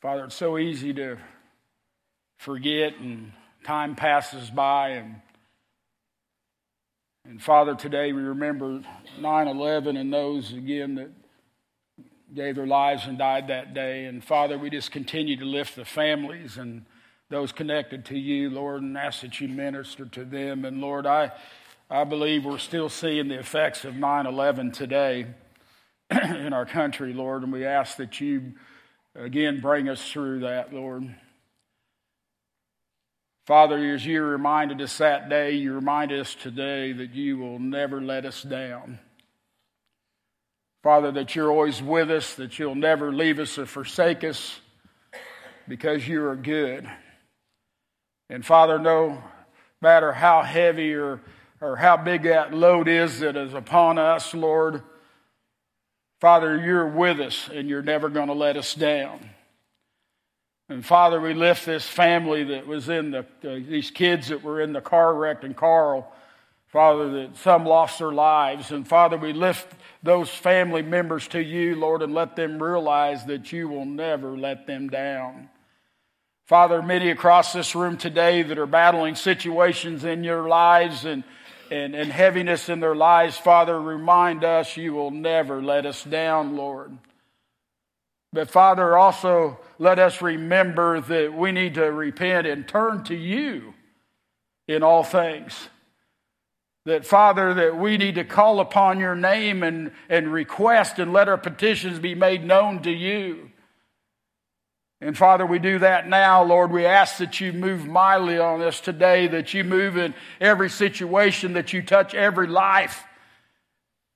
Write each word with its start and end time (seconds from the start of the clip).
Father, 0.00 0.24
it's 0.24 0.34
so 0.34 0.56
easy 0.56 0.94
to 0.94 1.18
forget 2.38 2.96
and 3.00 3.32
time 3.64 3.94
passes 3.94 4.48
by 4.48 4.90
and 4.90 5.16
and 7.26 7.42
Father, 7.42 7.74
today 7.74 8.14
we 8.14 8.22
remember 8.22 8.80
9 9.18 9.46
11 9.46 9.98
and 9.98 10.10
those 10.10 10.54
again 10.54 10.94
that 10.94 11.10
gave 12.34 12.56
their 12.56 12.66
lives 12.66 13.04
and 13.04 13.18
died 13.18 13.48
that 13.48 13.74
day. 13.74 14.06
And 14.06 14.24
Father, 14.24 14.56
we 14.56 14.70
just 14.70 14.90
continue 14.90 15.36
to 15.36 15.44
lift 15.44 15.76
the 15.76 15.84
families 15.84 16.56
and 16.56 16.86
those 17.28 17.52
connected 17.52 18.06
to 18.06 18.18
you, 18.18 18.48
Lord, 18.48 18.80
and 18.80 18.96
ask 18.96 19.20
that 19.20 19.38
you 19.38 19.48
minister 19.48 20.06
to 20.06 20.24
them. 20.24 20.64
And 20.64 20.80
Lord, 20.80 21.04
I, 21.04 21.30
I 21.90 22.04
believe 22.04 22.46
we're 22.46 22.56
still 22.56 22.88
seeing 22.88 23.28
the 23.28 23.38
effects 23.38 23.84
of 23.84 23.96
9 23.96 24.26
11 24.26 24.72
today 24.72 25.26
in 26.10 26.54
our 26.54 26.64
country, 26.64 27.12
Lord, 27.12 27.42
and 27.42 27.52
we 27.52 27.66
ask 27.66 27.98
that 27.98 28.18
you 28.18 28.54
again 29.24 29.60
bring 29.60 29.88
us 29.88 30.10
through 30.10 30.40
that, 30.40 30.72
Lord. 30.72 31.14
Father, 33.46 33.78
as 33.94 34.06
you 34.06 34.22
reminded 34.22 34.80
us 34.80 34.98
that 34.98 35.28
day, 35.28 35.52
you 35.52 35.72
remind 35.72 36.12
us 36.12 36.34
today 36.34 36.92
that 36.92 37.14
you 37.14 37.38
will 37.38 37.58
never 37.58 38.00
let 38.00 38.24
us 38.24 38.42
down. 38.42 39.00
Father, 40.82 41.12
that 41.12 41.34
you're 41.34 41.50
always 41.50 41.82
with 41.82 42.10
us, 42.10 42.34
that 42.36 42.58
you'll 42.58 42.74
never 42.74 43.12
leave 43.12 43.38
us 43.38 43.58
or 43.58 43.66
forsake 43.66 44.24
us 44.24 44.60
because 45.68 46.06
you 46.06 46.24
are 46.24 46.36
good. 46.36 46.88
And 48.30 48.46
Father, 48.46 48.78
no 48.78 49.22
matter 49.82 50.12
how 50.12 50.42
heavy 50.42 50.94
or, 50.94 51.20
or 51.60 51.76
how 51.76 51.96
big 51.96 52.22
that 52.22 52.54
load 52.54 52.88
is 52.88 53.20
that 53.20 53.36
is 53.36 53.52
upon 53.52 53.98
us, 53.98 54.32
Lord, 54.32 54.82
Father, 56.20 56.60
you're 56.60 56.86
with 56.86 57.18
us 57.18 57.48
and 57.52 57.68
you're 57.68 57.82
never 57.82 58.10
going 58.10 58.28
to 58.28 58.34
let 58.34 58.58
us 58.58 58.74
down. 58.74 59.30
And 60.68 60.84
Father, 60.84 61.18
we 61.18 61.32
lift 61.32 61.64
this 61.64 61.86
family 61.88 62.44
that 62.44 62.66
was 62.66 62.90
in 62.90 63.10
the, 63.10 63.20
uh, 63.20 63.54
these 63.68 63.90
kids 63.90 64.28
that 64.28 64.44
were 64.44 64.60
in 64.60 64.74
the 64.74 64.82
car 64.82 65.14
wreck 65.14 65.42
in 65.44 65.54
Carl. 65.54 66.12
Father, 66.68 67.10
that 67.10 67.36
some 67.38 67.64
lost 67.64 67.98
their 67.98 68.12
lives. 68.12 68.70
And 68.70 68.86
Father, 68.86 69.16
we 69.16 69.32
lift 69.32 69.74
those 70.02 70.28
family 70.28 70.82
members 70.82 71.26
to 71.28 71.42
you, 71.42 71.74
Lord, 71.74 72.02
and 72.02 72.14
let 72.14 72.36
them 72.36 72.62
realize 72.62 73.24
that 73.24 73.50
you 73.50 73.68
will 73.68 73.86
never 73.86 74.36
let 74.36 74.66
them 74.66 74.88
down. 74.88 75.48
Father, 76.46 76.82
many 76.82 77.10
across 77.10 77.52
this 77.52 77.74
room 77.74 77.96
today 77.96 78.42
that 78.42 78.58
are 78.58 78.66
battling 78.66 79.14
situations 79.14 80.04
in 80.04 80.22
your 80.22 80.48
lives 80.48 81.04
and, 81.04 81.24
and, 81.70 81.94
and 81.94 82.10
heaviness 82.10 82.68
in 82.68 82.80
their 82.80 82.96
lives, 82.96 83.36
Father, 83.36 83.80
remind 83.80 84.44
us 84.44 84.76
you 84.76 84.92
will 84.92 85.10
never 85.10 85.62
let 85.62 85.86
us 85.86 86.02
down, 86.02 86.56
Lord. 86.56 86.96
But 88.32 88.50
Father, 88.50 88.96
also 88.96 89.58
let 89.78 89.98
us 89.98 90.22
remember 90.22 91.00
that 91.00 91.34
we 91.34 91.52
need 91.52 91.74
to 91.74 91.90
repent 91.92 92.46
and 92.46 92.66
turn 92.66 93.04
to 93.04 93.14
you 93.14 93.74
in 94.68 94.82
all 94.82 95.02
things. 95.02 95.68
That, 96.86 97.04
Father, 97.04 97.54
that 97.54 97.76
we 97.76 97.96
need 97.96 98.14
to 98.14 98.24
call 98.24 98.60
upon 98.60 99.00
your 99.00 99.14
name 99.14 99.62
and, 99.62 99.92
and 100.08 100.32
request 100.32 100.98
and 100.98 101.12
let 101.12 101.28
our 101.28 101.38
petitions 101.38 101.98
be 101.98 102.14
made 102.14 102.44
known 102.44 102.82
to 102.82 102.90
you. 102.90 103.49
And 105.00 105.16
Father, 105.16 105.46
we 105.46 105.58
do 105.58 105.78
that 105.78 106.08
now, 106.08 106.42
Lord. 106.42 106.70
We 106.70 106.84
ask 106.84 107.18
that 107.18 107.40
you 107.40 107.52
move 107.52 107.86
mightily 107.86 108.38
on 108.38 108.60
us 108.60 108.80
today, 108.80 109.28
that 109.28 109.54
you 109.54 109.64
move 109.64 109.96
in 109.96 110.14
every 110.40 110.68
situation, 110.68 111.54
that 111.54 111.72
you 111.72 111.82
touch 111.82 112.14
every 112.14 112.46
life. 112.46 113.02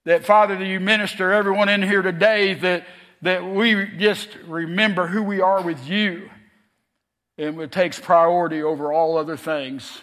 That, 0.04 0.26
Father, 0.26 0.56
that 0.58 0.66
you 0.66 0.80
minister 0.80 1.32
everyone 1.32 1.70
in 1.70 1.82
here 1.82 2.02
today, 2.02 2.52
that 2.54 2.84
that 3.24 3.42
we 3.42 3.86
just 3.96 4.28
remember 4.46 5.06
who 5.06 5.22
we 5.22 5.40
are 5.40 5.62
with 5.62 5.88
you 5.88 6.28
and 7.38 7.58
it 7.58 7.72
takes 7.72 7.98
priority 7.98 8.62
over 8.62 8.92
all 8.92 9.16
other 9.16 9.36
things. 9.36 10.02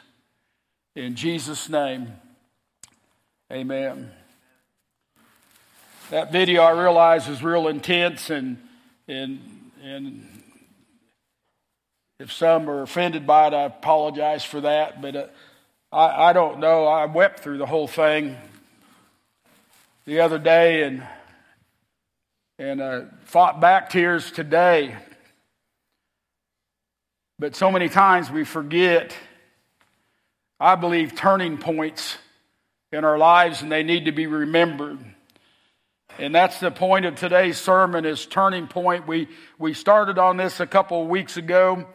In 0.95 1.16
Jesus' 1.16 1.69
name, 1.69 2.11
amen. 3.51 4.11
That 6.09 6.31
video 6.31 6.63
I 6.63 6.72
realize 6.72 7.28
is 7.29 7.44
real 7.44 7.67
intense 7.67 8.31
and, 8.31 8.57
and, 9.07 9.72
and 9.84 10.28
if 12.21 12.31
some 12.31 12.69
are 12.69 12.83
offended 12.83 13.25
by 13.25 13.47
it, 13.47 13.53
I 13.55 13.63
apologize 13.63 14.45
for 14.45 14.61
that. 14.61 15.01
But 15.01 15.15
uh, 15.15 15.25
I, 15.91 16.29
I 16.29 16.33
don't 16.33 16.59
know. 16.59 16.85
I 16.85 17.05
wept 17.05 17.39
through 17.39 17.57
the 17.57 17.65
whole 17.65 17.87
thing 17.87 18.37
the 20.05 20.19
other 20.19 20.37
day 20.37 20.83
and 20.83 21.03
and 22.59 22.79
uh, 22.79 23.01
fought 23.23 23.59
back 23.59 23.89
tears 23.89 24.31
today. 24.31 24.95
But 27.39 27.55
so 27.55 27.71
many 27.71 27.89
times 27.89 28.29
we 28.29 28.45
forget, 28.45 29.17
I 30.59 30.75
believe, 30.75 31.15
turning 31.15 31.57
points 31.57 32.19
in 32.91 33.03
our 33.03 33.17
lives, 33.17 33.63
and 33.63 33.71
they 33.71 33.81
need 33.81 34.05
to 34.05 34.11
be 34.11 34.27
remembered. 34.27 34.99
And 36.19 36.35
that's 36.35 36.59
the 36.59 36.69
point 36.69 37.05
of 37.05 37.15
today's 37.15 37.57
sermon 37.57 38.05
is 38.05 38.27
turning 38.27 38.67
point. 38.67 39.07
We, 39.07 39.27
we 39.57 39.73
started 39.73 40.19
on 40.19 40.37
this 40.37 40.59
a 40.59 40.67
couple 40.67 41.01
of 41.01 41.07
weeks 41.07 41.35
ago, 41.37 41.87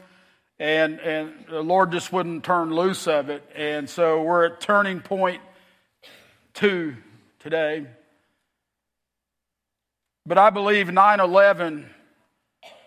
and, 0.59 1.01
and 1.01 1.33
the 1.49 1.63
Lord 1.63 1.93
just 1.93 2.13
wouldn't 2.13 2.45
turn 2.45 2.75
loose 2.75 3.07
of 3.07 3.29
it. 3.29 3.43
And 3.55 3.89
so 3.89 4.23
we're 4.23 4.47
at 4.47 4.61
turning 4.61 5.01
point 5.01 5.43
two 6.55 6.97
today. 7.39 7.87
But 10.25 10.39
I 10.39 10.51
believe 10.51 10.91
9 10.91 11.21
11 11.21 11.91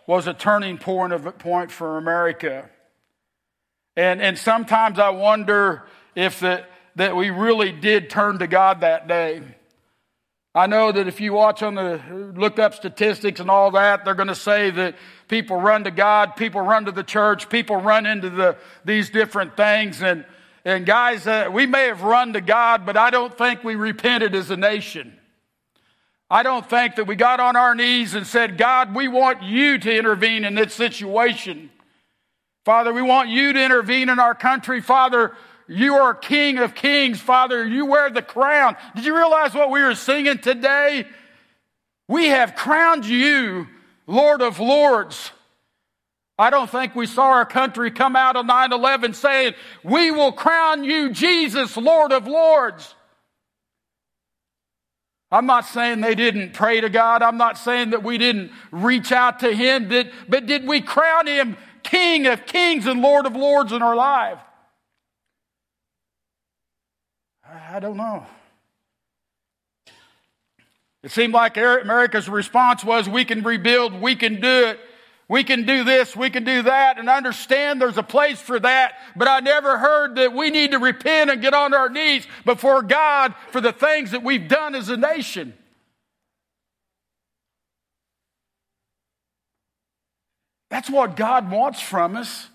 was 0.08 0.28
a 0.28 0.34
turning 0.34 0.78
point, 0.78 1.13
of, 1.13 1.38
point 1.38 1.72
for 1.72 1.97
America. 1.97 2.69
And, 3.96 4.22
and 4.22 4.38
sometimes 4.38 4.97
I 4.97 5.09
wonder 5.09 5.84
if 6.16 6.40
the, 6.40 6.66
that 6.96 7.16
we 7.16 7.29
really 7.29 7.72
did 7.72 8.09
turn 8.09 8.40
to 8.40 8.47
God 8.47 8.81
that 8.81 9.08
day. 9.08 9.41
I 10.56 10.66
know 10.66 10.91
that 10.91 11.08
if 11.08 11.22
you 11.22 11.34
watch 11.34 11.62
on 11.62 11.75
the 11.75 12.02
look 12.35 12.58
up 12.58 12.74
statistics 12.74 13.40
and 13.40 13.52
all 13.52 13.72
that, 13.72 14.03
they're 14.03 14.16
going 14.16 14.29
to 14.29 14.35
say 14.35 14.72
that 14.72 14.96
people 15.29 15.57
run 15.57 15.85
to 15.85 15.91
God, 15.91 16.35
people 16.35 16.59
run 16.59 16.85
to 16.85 16.91
the 16.91 17.03
church, 17.03 17.47
people 17.47 17.78
run 17.78 18.06
into 18.06 18.29
the, 18.29 18.57
these 18.84 19.09
different 19.09 19.56
things. 19.56 20.01
And, 20.01 20.25
and 20.66 20.85
guys, 20.85 21.25
uh, 21.25 21.50
we 21.51 21.66
may 21.66 21.85
have 21.85 22.01
run 22.01 22.34
to 22.34 22.41
God, 22.41 22.85
but 22.85 22.97
I 22.97 23.12
don't 23.12 23.35
think 23.38 23.63
we 23.63 23.75
repented 23.75 24.35
as 24.35 24.50
a 24.50 24.57
nation. 24.57 25.17
I 26.29 26.44
don't 26.44 26.67
think 26.69 26.95
that 26.95 27.06
we 27.06 27.16
got 27.16 27.40
on 27.40 27.56
our 27.56 27.73
knees 27.73 28.13
and 28.13 28.28
said, 28.28 28.57
God, 28.57 28.94
we 28.94 29.07
want 29.07 29.41
you 29.41 29.78
to 29.78 29.97
intervene 29.97 30.44
in 30.44 30.56
this 30.56 30.73
situation. 30.73 31.69
Father, 32.66 32.91
we 32.91 33.01
want 33.01 33.29
you 33.29 33.53
to 33.53 33.63
intervene 33.63 34.09
in 34.09 34.19
our 34.19 34.35
country. 34.35 34.81
Father, 34.81 35.34
you 35.67 35.96
are 35.96 36.13
King 36.13 36.57
of 36.57 36.75
kings. 36.75 37.19
Father, 37.19 37.66
you 37.66 37.85
wear 37.85 38.09
the 38.09 38.22
crown. 38.22 38.75
Did 38.96 39.06
you 39.06 39.16
realize 39.16 39.53
what 39.53 39.69
we 39.69 39.81
were 39.81 39.96
singing 39.96 40.40
today? 40.40 41.06
We 42.07 42.28
have 42.28 42.56
crowned 42.56 43.06
you 43.06 43.67
Lord 44.09 44.42
of 44.42 44.59
Lords. 44.59 45.31
I 46.38 46.50
don't 46.50 46.70
think 46.70 46.96
we 46.96 47.06
saw 47.06 47.25
our 47.25 47.46
country 47.46 47.92
come 47.92 48.16
out 48.16 48.36
of 48.36 48.46
9 48.46 48.74
11 48.74 49.14
saying, 49.14 49.53
We 49.84 50.09
will 50.09 50.31
crown 50.31 50.84
you 50.84 51.12
Jesus, 51.12 51.78
Lord 51.78 52.12
of 52.12 52.25
Lords. 52.25 52.96
I'm 55.31 55.46
not 55.46 55.66
saying 55.66 56.02
they 56.02 56.16
didn't 56.16 56.53
pray 56.53 56.81
to 56.81 56.90
God. 56.90 57.22
I'm 57.22 57.38
not 57.38 57.58
saying 57.58 57.92
that 57.92 58.02
we 58.02 58.18
didn't 58.18 58.52
reach 58.72 59.12
out 59.12 59.42
to 59.42 59.53
Him, 59.53 59.88
but 60.28 60.47
did 60.47 60.68
we 60.68 60.81
crown 60.81 61.28
Him 61.28 61.56
King 61.84 62.26
of 62.26 62.46
kings 62.47 62.88
and 62.88 63.02
Lord 63.02 63.28
of 63.28 63.36
lords 63.36 63.72
in 63.72 63.81
our 63.81 63.96
life? 63.96 64.40
I 67.47 67.80
don't 67.80 67.97
know. 67.97 68.26
It 71.03 71.11
seemed 71.11 71.34
like 71.34 71.57
America's 71.57 72.28
response 72.28 72.84
was 72.84 73.07
we 73.07 73.25
can 73.25 73.43
rebuild, 73.43 73.93
we 73.93 74.16
can 74.16 74.41
do 74.41 74.67
it. 74.67 74.79
We 75.29 75.43
can 75.43 75.67
do 75.67 75.84
this, 75.84 76.16
we 76.16 76.31
can 76.31 76.43
do 76.43 76.63
that, 76.63 76.97
and 76.97 77.07
understand 77.07 77.79
there's 77.79 77.99
a 77.99 78.03
place 78.03 78.41
for 78.41 78.59
that, 78.59 78.96
but 79.16 79.28
I 79.28 79.41
never 79.41 79.78
heard 79.78 80.16
that 80.16 80.34
we 80.34 80.49
need 80.49 80.72
to 80.72 80.79
repent 80.79 81.29
and 81.29 81.40
get 81.40 81.53
on 81.53 81.75
our 81.75 81.87
knees 81.87 82.25
before 82.46 82.81
God 82.81 83.35
for 83.51 83.61
the 83.61 83.72
things 83.72 84.09
that 84.09 84.23
we've 84.23 84.47
done 84.47 84.73
as 84.73 84.90
a 84.90 84.97
nation. 84.97 85.53
That's 90.72 90.90
what 90.90 91.16
God 91.16 91.52
wants 91.52 91.79
from 91.79 92.16
us. 92.16 92.47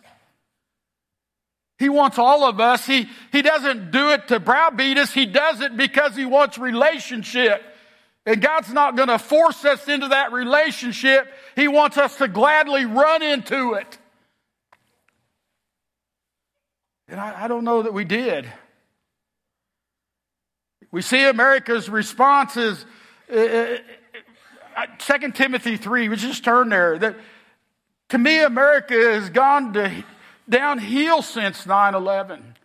He 1.78 1.88
wants 1.88 2.18
all 2.18 2.42
of 2.42 2.58
us. 2.58 2.84
He, 2.86 3.08
he 3.30 3.42
doesn't 3.42 3.92
do 3.92 4.10
it 4.10 4.26
to 4.28 4.40
browbeat 4.40 4.98
us. 4.98 5.12
He 5.12 5.26
does 5.26 5.60
it 5.60 5.76
because 5.76 6.16
he 6.16 6.24
wants 6.24 6.58
relationship. 6.58 7.62
And 8.26 8.40
God's 8.40 8.72
not 8.72 8.96
going 8.96 9.08
to 9.08 9.18
force 9.18 9.64
us 9.64 9.86
into 9.86 10.08
that 10.08 10.32
relationship. 10.32 11.30
He 11.56 11.68
wants 11.68 11.98
us 11.98 12.16
to 12.16 12.28
gladly 12.28 12.86
run 12.86 13.22
into 13.22 13.74
it. 13.74 13.98
And 17.06 17.20
I, 17.20 17.44
I 17.44 17.48
don't 17.48 17.64
know 17.64 17.82
that 17.82 17.92
we 17.92 18.04
did. 18.04 18.50
We 20.90 21.02
see 21.02 21.24
America's 21.24 21.88
responses. 21.90 22.86
Uh, 23.30 23.34
2 23.34 23.42
uh, 23.42 23.76
uh, 24.76 25.28
Timothy 25.34 25.76
3, 25.76 26.08
we 26.08 26.16
just 26.16 26.44
turn 26.44 26.70
there. 26.70 26.98
That 26.98 27.16
To 28.10 28.18
me, 28.18 28.42
America 28.42 28.94
has 28.94 29.28
gone 29.28 29.74
to, 29.74 30.04
downhill 30.48 31.22
since 31.22 31.66
9 31.66 31.94
11. 31.94 32.56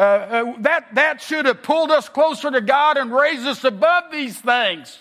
Uh, 0.00 0.02
uh, 0.02 0.54
that, 0.60 0.94
that 0.94 1.20
should 1.20 1.44
have 1.44 1.62
pulled 1.62 1.90
us 1.90 2.08
closer 2.08 2.50
to 2.50 2.62
God 2.62 2.96
and 2.96 3.12
raised 3.12 3.46
us 3.46 3.64
above 3.64 4.04
these 4.10 4.40
things. 4.40 4.98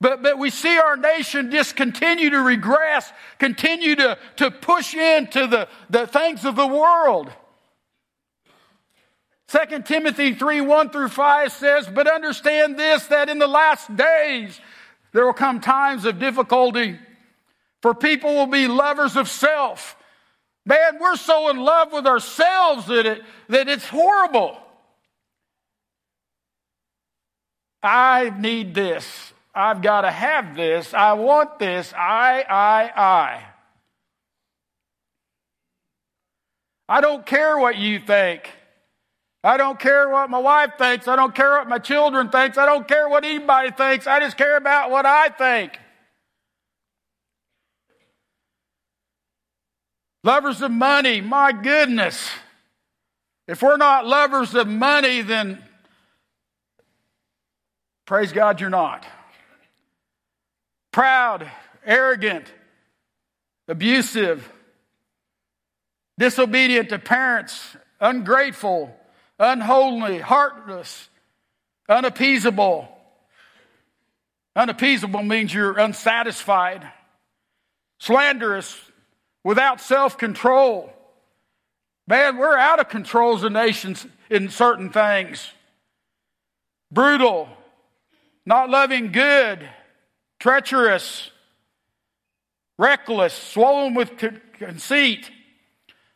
But, 0.00 0.22
but 0.22 0.38
we 0.38 0.48
see 0.48 0.78
our 0.78 0.96
nation 0.96 1.50
just 1.50 1.76
continue 1.76 2.30
to 2.30 2.40
regress, 2.40 3.12
continue 3.38 3.94
to, 3.96 4.16
to 4.36 4.50
push 4.50 4.94
into 4.94 5.46
the, 5.46 5.68
the 5.90 6.06
things 6.06 6.46
of 6.46 6.56
the 6.56 6.66
world. 6.66 7.30
2 9.48 9.82
Timothy 9.82 10.32
3 10.32 10.62
1 10.62 10.88
through 10.88 11.08
5 11.08 11.52
says, 11.52 11.86
But 11.86 12.06
understand 12.06 12.78
this, 12.78 13.06
that 13.08 13.28
in 13.28 13.38
the 13.38 13.46
last 13.46 13.94
days 13.94 14.58
there 15.12 15.26
will 15.26 15.34
come 15.34 15.60
times 15.60 16.06
of 16.06 16.18
difficulty, 16.18 16.98
for 17.82 17.92
people 17.92 18.32
will 18.34 18.46
be 18.46 18.66
lovers 18.66 19.14
of 19.14 19.28
self 19.28 19.94
Man, 20.64 20.98
we're 21.00 21.16
so 21.16 21.48
in 21.50 21.58
love 21.58 21.92
with 21.92 22.06
ourselves 22.06 22.86
that, 22.86 23.04
it, 23.04 23.22
that 23.48 23.68
it's 23.68 23.88
horrible. 23.88 24.58
I 27.82 28.32
need 28.38 28.74
this. 28.74 29.32
I've 29.54 29.82
got 29.82 30.02
to 30.02 30.10
have 30.10 30.54
this. 30.54 30.94
I 30.94 31.14
want 31.14 31.58
this. 31.58 31.92
I, 31.94 32.44
I, 32.48 32.92
I. 32.96 33.44
I 36.88 37.00
don't 37.00 37.26
care 37.26 37.58
what 37.58 37.76
you 37.76 37.98
think. 37.98 38.48
I 39.44 39.56
don't 39.56 39.80
care 39.80 40.08
what 40.08 40.30
my 40.30 40.38
wife 40.38 40.72
thinks. 40.78 41.08
I 41.08 41.16
don't 41.16 41.34
care 41.34 41.58
what 41.58 41.68
my 41.68 41.78
children 41.78 42.28
thinks. 42.28 42.56
I 42.56 42.66
don't 42.66 42.86
care 42.86 43.08
what 43.08 43.24
anybody 43.24 43.72
thinks. 43.72 44.06
I 44.06 44.20
just 44.20 44.36
care 44.36 44.56
about 44.56 44.90
what 44.90 45.04
I 45.04 45.28
think. 45.30 45.78
Lovers 50.24 50.62
of 50.62 50.70
money, 50.70 51.20
my 51.20 51.52
goodness. 51.52 52.30
If 53.48 53.60
we're 53.60 53.76
not 53.76 54.06
lovers 54.06 54.54
of 54.54 54.68
money, 54.68 55.22
then 55.22 55.62
praise 58.06 58.32
God 58.32 58.60
you're 58.60 58.70
not. 58.70 59.04
Proud, 60.92 61.50
arrogant, 61.84 62.46
abusive, 63.66 64.48
disobedient 66.18 66.90
to 66.90 66.98
parents, 66.98 67.76
ungrateful, 68.00 68.94
unholy, 69.38 70.18
heartless, 70.20 71.08
unappeasable. 71.88 72.88
Unappeasable 74.54 75.22
means 75.22 75.52
you're 75.52 75.78
unsatisfied. 75.78 76.86
Slanderous, 77.98 78.78
without 79.44 79.80
self 79.80 80.18
control. 80.18 80.92
Man, 82.06 82.36
we're 82.36 82.56
out 82.56 82.80
of 82.80 82.88
control 82.88 83.36
as 83.36 83.44
a 83.44 83.50
nation 83.50 83.96
in 84.28 84.48
certain 84.48 84.90
things. 84.90 85.52
Brutal, 86.90 87.48
not 88.44 88.70
loving 88.70 89.12
good, 89.12 89.66
treacherous, 90.40 91.30
reckless, 92.76 93.32
swollen 93.32 93.94
with 93.94 94.12
conceit, 94.58 95.30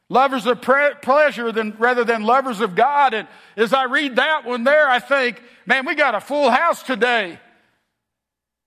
lovers 0.09 0.47
of 0.47 0.61
pre- 0.61 0.95
pleasure 1.03 1.53
than, 1.53 1.77
rather 1.79 2.05
than 2.05 2.25
lovers 2.25 2.61
of 2.61 2.75
God. 2.75 3.15
And 3.15 3.29
as 3.57 3.73
I 3.73 3.85
read 3.85 4.17
that 4.17 4.45
one 4.45 4.65
there, 4.65 4.89
I 4.89 4.99
think, 4.99 5.41
man, 5.65 5.87
we 5.87 5.95
got 5.95 6.15
a 6.15 6.21
full 6.21 6.51
house 6.51 6.83
today. 6.83 7.39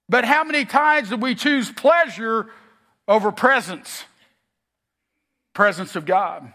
But 0.08 0.26
how 0.26 0.44
many 0.44 0.66
times 0.66 1.10
do 1.10 1.18
we 1.18 1.36
choose 1.36 1.72
pleasure 1.72 2.48
over 3.08 3.32
presence? 3.32 4.06
Presence 5.60 5.98
of 5.98 6.06
God. 6.06 6.54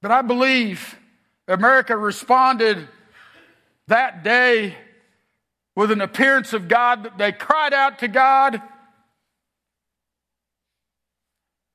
But 0.00 0.12
I 0.12 0.22
believe 0.22 0.96
America 1.48 1.96
responded 1.96 2.86
that 3.88 4.22
day 4.22 4.76
with 5.74 5.90
an 5.90 6.00
appearance 6.00 6.52
of 6.52 6.68
God. 6.68 7.02
That 7.02 7.18
they 7.18 7.32
cried 7.32 7.74
out 7.74 7.98
to 7.98 8.06
God. 8.06 8.62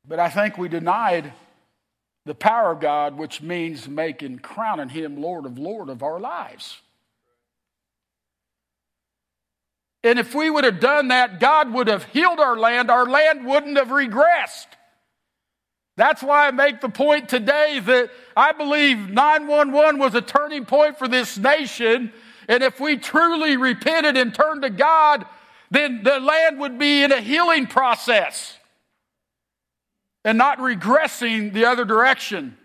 But 0.08 0.20
I 0.20 0.30
think 0.30 0.58
we 0.58 0.70
denied 0.70 1.34
the 2.26 2.36
power 2.36 2.72
of 2.72 2.80
God, 2.80 3.18
which 3.18 3.42
means 3.42 3.90
making, 3.90 4.40
crowning 4.40 4.88
Him 4.88 5.22
Lord 5.22 5.46
of 5.46 5.58
Lord 5.60 5.90
of 5.90 6.04
our 6.04 6.22
lives. 6.22 6.78
And 10.08 10.18
if 10.20 10.34
we 10.34 10.50
would 10.50 10.64
have 10.64 10.80
done 10.80 11.10
that, 11.10 11.42
God 11.42 11.74
would 11.74 11.88
have 11.88 12.06
healed 12.06 12.40
our 12.40 12.58
land. 12.58 12.90
Our 12.90 13.06
land 13.06 13.46
wouldn't 13.46 13.76
have 13.76 13.90
regressed. 13.90 14.68
That's 15.98 16.24
why 16.24 16.48
I 16.48 16.52
make 16.52 16.80
the 16.80 16.88
point 16.88 17.28
today 17.28 17.82
that 17.84 18.10
I 18.36 18.54
believe 18.54 19.10
911 19.10 20.00
was 20.00 20.16
a 20.16 20.22
turning 20.22 20.64
point 20.64 20.98
for 20.98 21.10
this 21.10 21.38
nation. 21.38 22.14
And 22.48 22.64
if 22.64 22.80
we 22.80 22.96
truly 22.96 23.58
repented 23.58 24.16
and 24.16 24.34
turned 24.34 24.62
to 24.62 24.70
God, 24.70 25.26
then 25.72 26.04
the 26.04 26.22
land 26.22 26.58
would 26.60 26.80
be 26.80 27.04
in 27.04 27.12
a 27.12 27.20
healing 27.20 27.68
process 27.68 28.58
and 30.24 30.38
not 30.38 30.60
regressing 30.60 31.52
the 31.52 31.66
other 31.66 31.84
direction. 31.84 32.58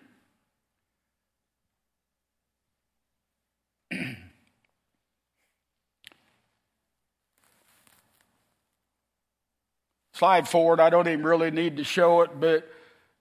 Slide 10.23 10.49
forward. 10.49 10.79
I 10.79 10.89
don't 10.89 11.09
even 11.09 11.25
really 11.25 11.51
need 11.51 11.79
to 11.79 11.83
show 11.83 12.21
it, 12.21 12.39
but 12.39 12.71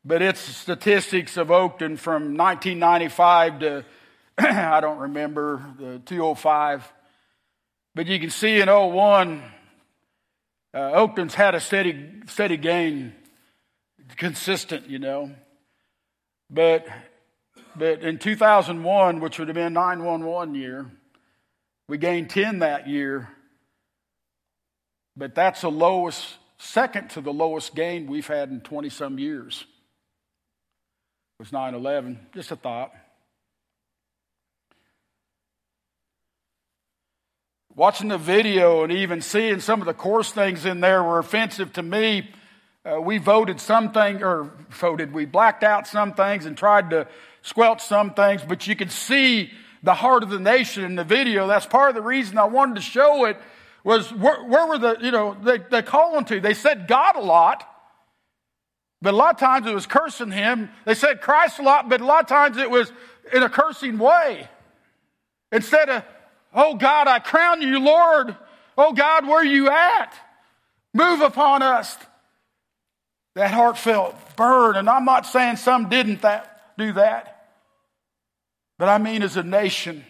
but 0.05 0.21
it's 0.21 0.39
statistics 0.39 1.35
of 1.35 1.47
Oakton 1.47 1.97
from 1.97 2.37
1995 2.37 3.59
to 3.61 3.85
I 4.37 4.79
don't 4.81 4.99
remember 4.99 5.65
the 5.79 5.97
205. 6.05 6.93
But 7.95 8.05
you 8.05 8.19
can 8.19 8.29
see 8.29 8.61
in 8.61 8.67
01, 8.67 9.41
uh, 10.75 10.77
Oakton's 10.77 11.33
had 11.33 11.55
a 11.55 11.59
steady 11.59 12.21
steady 12.27 12.57
gain, 12.57 13.13
consistent, 14.15 14.87
you 14.87 14.99
know. 14.99 15.31
But 16.51 16.85
but 17.75 18.03
in 18.03 18.19
2001, 18.19 19.21
which 19.21 19.39
would 19.39 19.47
have 19.47 19.55
been 19.55 19.73
911 19.73 20.53
year, 20.53 20.85
we 21.89 21.97
gained 21.97 22.29
10 22.29 22.59
that 22.59 22.87
year. 22.87 23.27
But 25.17 25.33
that's 25.33 25.61
the 25.61 25.71
lowest 25.71 26.37
second 26.61 27.09
to 27.09 27.21
the 27.21 27.33
lowest 27.33 27.75
gain 27.75 28.07
we've 28.07 28.27
had 28.27 28.49
in 28.49 28.61
20 28.61 28.89
some 28.89 29.17
years 29.19 29.65
was 31.41 31.51
9 31.51 31.73
11. 31.73 32.19
Just 32.35 32.51
a 32.51 32.55
thought. 32.55 32.93
Watching 37.75 38.09
the 38.09 38.19
video 38.19 38.83
and 38.83 38.91
even 38.91 39.21
seeing 39.21 39.59
some 39.59 39.81
of 39.81 39.87
the 39.87 39.93
coarse 39.95 40.31
things 40.31 40.65
in 40.67 40.81
there 40.81 41.01
were 41.01 41.17
offensive 41.17 41.73
to 41.73 41.81
me. 41.81 42.29
Uh, 42.85 43.01
we 43.01 43.17
voted 43.17 43.59
some 43.59 43.91
things, 43.91 44.21
or 44.21 44.51
voted, 44.69 45.13
we 45.13 45.25
blacked 45.25 45.63
out 45.63 45.87
some 45.87 46.13
things 46.13 46.45
and 46.45 46.55
tried 46.55 46.91
to 46.91 47.07
squelch 47.41 47.81
some 47.81 48.13
things, 48.13 48.43
but 48.47 48.67
you 48.67 48.75
could 48.75 48.91
see 48.91 49.51
the 49.81 49.95
heart 49.95 50.21
of 50.21 50.29
the 50.29 50.39
nation 50.39 50.83
in 50.83 50.95
the 50.95 51.03
video. 51.03 51.47
That's 51.47 51.65
part 51.65 51.89
of 51.89 51.95
the 51.95 52.01
reason 52.03 52.37
I 52.37 52.45
wanted 52.45 52.75
to 52.75 52.81
show 52.81 53.25
it 53.25 53.37
was 53.83 54.11
where, 54.13 54.43
where 54.43 54.67
were 54.67 54.77
the, 54.77 54.97
you 55.01 55.11
know, 55.11 55.35
they, 55.41 55.57
they 55.57 55.81
calling 55.81 56.25
to? 56.25 56.39
They 56.39 56.53
said 56.53 56.87
God 56.87 57.15
a 57.15 57.21
lot, 57.21 57.67
but 59.01 59.13
a 59.13 59.17
lot 59.17 59.33
of 59.33 59.39
times 59.39 59.65
it 59.65 59.73
was 59.73 59.87
cursing 59.87 60.31
him. 60.31 60.69
They 60.85 60.93
said 60.93 61.21
Christ 61.21 61.59
a 61.59 61.63
lot, 61.63 61.89
but 61.89 62.01
a 62.01 62.05
lot 62.05 62.21
of 62.21 62.27
times 62.27 62.57
it 62.57 62.69
was 62.69 62.91
in 63.33 63.43
a 63.43 63.49
cursing 63.49 63.97
way. 63.97 64.47
Instead 65.51 65.89
of, 65.89 66.03
oh 66.53 66.75
God, 66.75 67.07
I 67.07 67.19
crown 67.19 67.61
you, 67.61 67.79
Lord. 67.79 68.35
Oh 68.77 68.93
God, 68.93 69.27
where 69.27 69.39
are 69.39 69.45
you 69.45 69.69
at? 69.69 70.13
Move 70.93 71.21
upon 71.21 71.61
us. 71.61 71.97
That 73.35 73.51
heartfelt 73.51 74.15
burn. 74.35 74.75
And 74.75 74.89
I'm 74.89 75.05
not 75.05 75.25
saying 75.25 75.55
some 75.55 75.89
didn't 75.89 76.21
that, 76.21 76.75
do 76.77 76.93
that, 76.93 77.47
but 78.77 78.89
I 78.89 78.97
mean 78.97 79.23
as 79.23 79.37
a 79.37 79.43
nation. 79.43 80.03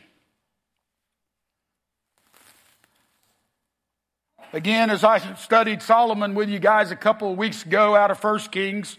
Again, 4.53 4.89
as 4.89 5.05
I 5.05 5.35
studied 5.35 5.81
Solomon 5.81 6.35
with 6.35 6.49
you 6.49 6.59
guys 6.59 6.91
a 6.91 6.95
couple 6.95 7.31
of 7.31 7.37
weeks 7.37 7.65
ago 7.65 7.95
out 7.95 8.11
of 8.11 8.19
First 8.19 8.51
Kings, 8.51 8.97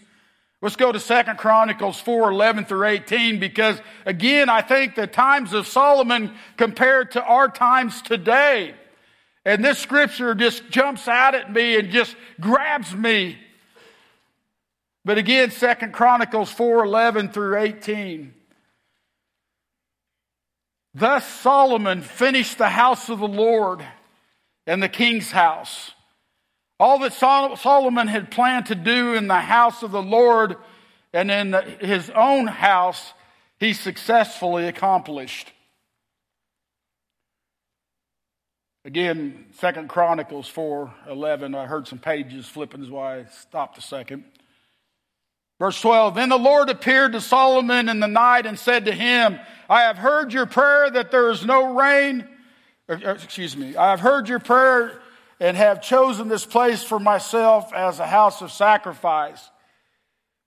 let's 0.63 0.75
go 0.75 0.91
to 0.91 0.99
Second 0.99 1.37
Chronicles 1.37 1.99
4, 2.01 2.31
11 2.31 2.65
through 2.65 2.87
18, 2.87 3.39
because 3.39 3.79
again, 4.07 4.49
I 4.49 4.61
think 4.61 4.95
the 4.95 5.05
times 5.05 5.53
of 5.53 5.67
Solomon 5.67 6.33
compared 6.57 7.11
to 7.11 7.23
our 7.23 7.49
times 7.49 8.01
today. 8.01 8.73
And 9.45 9.63
this 9.63 9.77
scripture 9.77 10.33
just 10.33 10.67
jumps 10.71 11.07
out 11.07 11.35
at 11.35 11.53
me 11.53 11.77
and 11.77 11.91
just 11.91 12.15
grabs 12.41 12.95
me. 12.95 13.37
But 15.05 15.19
again, 15.19 15.51
Second 15.51 15.93
Chronicles 15.93 16.49
4, 16.49 16.83
11 16.85 17.29
through 17.29 17.59
18. 17.59 18.33
Thus 20.95 21.27
Solomon 21.27 22.01
finished 22.01 22.57
the 22.57 22.69
house 22.69 23.09
of 23.09 23.19
the 23.19 23.27
Lord– 23.27 23.85
and 24.65 24.81
the 24.81 24.89
king's 24.89 25.31
house. 25.31 25.91
All 26.79 26.99
that 26.99 27.13
Solomon 27.13 28.07
had 28.07 28.31
planned 28.31 28.67
to 28.67 28.75
do 28.75 29.13
in 29.13 29.27
the 29.27 29.39
house 29.39 29.83
of 29.83 29.91
the 29.91 30.01
Lord 30.01 30.57
and 31.13 31.29
in 31.29 31.53
his 31.79 32.09
own 32.09 32.47
house, 32.47 33.13
he 33.59 33.73
successfully 33.73 34.67
accomplished. 34.67 35.51
Again, 38.83 39.45
Second 39.59 39.87
Chronicles 39.87 40.47
4 40.49 40.93
11. 41.09 41.55
I 41.55 41.67
heard 41.67 41.87
some 41.87 41.99
pages 41.99 42.47
flipping, 42.47 42.83
is 42.83 42.89
why 42.89 43.19
I 43.19 43.25
stopped 43.25 43.77
a 43.77 43.81
second. 43.81 44.25
Verse 45.59 45.79
12 45.79 46.15
Then 46.15 46.29
the 46.29 46.37
Lord 46.37 46.69
appeared 46.69 47.13
to 47.13 47.21
Solomon 47.21 47.87
in 47.87 47.99
the 48.01 48.07
night 48.07 48.45
and 48.45 48.59
said 48.59 48.85
to 48.85 48.91
him, 48.91 49.39
I 49.69 49.83
have 49.83 49.97
heard 49.97 50.33
your 50.33 50.47
prayer 50.47 50.89
that 50.89 51.11
there 51.11 51.29
is 51.29 51.45
no 51.45 51.75
rain. 51.75 52.27
Excuse 52.89 53.55
me. 53.55 53.75
I 53.75 53.91
have 53.91 54.01
heard 54.01 54.27
your 54.27 54.39
prayer 54.39 54.99
and 55.39 55.55
have 55.55 55.81
chosen 55.81 56.27
this 56.27 56.45
place 56.45 56.83
for 56.83 56.99
myself 56.99 57.73
as 57.73 57.99
a 57.99 58.07
house 58.07 58.41
of 58.41 58.51
sacrifice. 58.51 59.49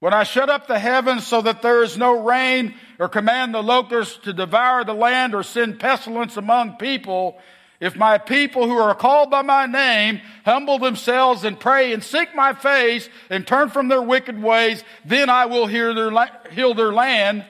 When 0.00 0.12
I 0.12 0.24
shut 0.24 0.50
up 0.50 0.66
the 0.66 0.78
heavens 0.78 1.26
so 1.26 1.40
that 1.42 1.62
there 1.62 1.82
is 1.82 1.96
no 1.96 2.22
rain, 2.22 2.74
or 2.98 3.08
command 3.08 3.54
the 3.54 3.62
locusts 3.62 4.18
to 4.24 4.32
devour 4.32 4.84
the 4.84 4.92
land, 4.92 5.34
or 5.34 5.42
send 5.42 5.80
pestilence 5.80 6.36
among 6.36 6.76
people, 6.76 7.38
if 7.80 7.96
my 7.96 8.18
people 8.18 8.66
who 8.66 8.76
are 8.76 8.94
called 8.94 9.30
by 9.30 9.42
my 9.42 9.66
name 9.66 10.20
humble 10.44 10.78
themselves 10.78 11.44
and 11.44 11.58
pray 11.58 11.92
and 11.92 12.04
seek 12.04 12.34
my 12.34 12.52
face 12.52 13.08
and 13.30 13.46
turn 13.46 13.70
from 13.70 13.88
their 13.88 14.02
wicked 14.02 14.42
ways, 14.42 14.84
then 15.04 15.30
I 15.30 15.46
will 15.46 15.66
hear 15.66 15.94
their, 15.94 16.12
heal 16.50 16.74
their 16.74 16.92
land. 16.92 17.44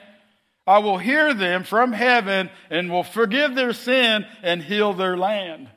I 0.67 0.79
will 0.79 0.97
hear 0.97 1.33
them 1.33 1.63
from 1.63 1.93
heaven 1.93 2.49
and 2.69 2.91
will 2.91 3.03
forgive 3.03 3.55
their 3.55 3.71
sin 3.71 4.25
and 4.43 4.61
heal 4.61 4.93
their 4.93 5.15
land. 5.15 5.69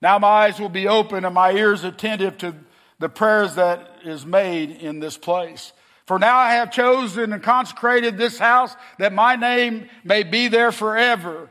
Now 0.00 0.20
my 0.20 0.28
eyes 0.28 0.60
will 0.60 0.68
be 0.68 0.86
open 0.86 1.24
and 1.24 1.34
my 1.34 1.50
ears 1.50 1.82
attentive 1.82 2.38
to 2.38 2.54
the 3.00 3.08
prayers 3.08 3.56
that 3.56 3.96
is 4.04 4.24
made 4.24 4.70
in 4.70 5.00
this 5.00 5.18
place. 5.18 5.72
For 6.06 6.18
now 6.18 6.38
I 6.38 6.52
have 6.52 6.70
chosen 6.70 7.32
and 7.32 7.42
consecrated 7.42 8.16
this 8.16 8.38
house 8.38 8.74
that 8.98 9.12
my 9.12 9.36
name 9.36 9.88
may 10.04 10.22
be 10.22 10.48
there 10.48 10.72
forever. 10.72 11.50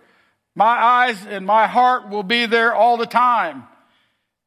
My 0.55 0.65
eyes 0.65 1.23
and 1.27 1.45
my 1.45 1.67
heart 1.67 2.09
will 2.09 2.23
be 2.23 2.45
there 2.45 2.73
all 2.73 2.97
the 2.97 3.05
time. 3.05 3.65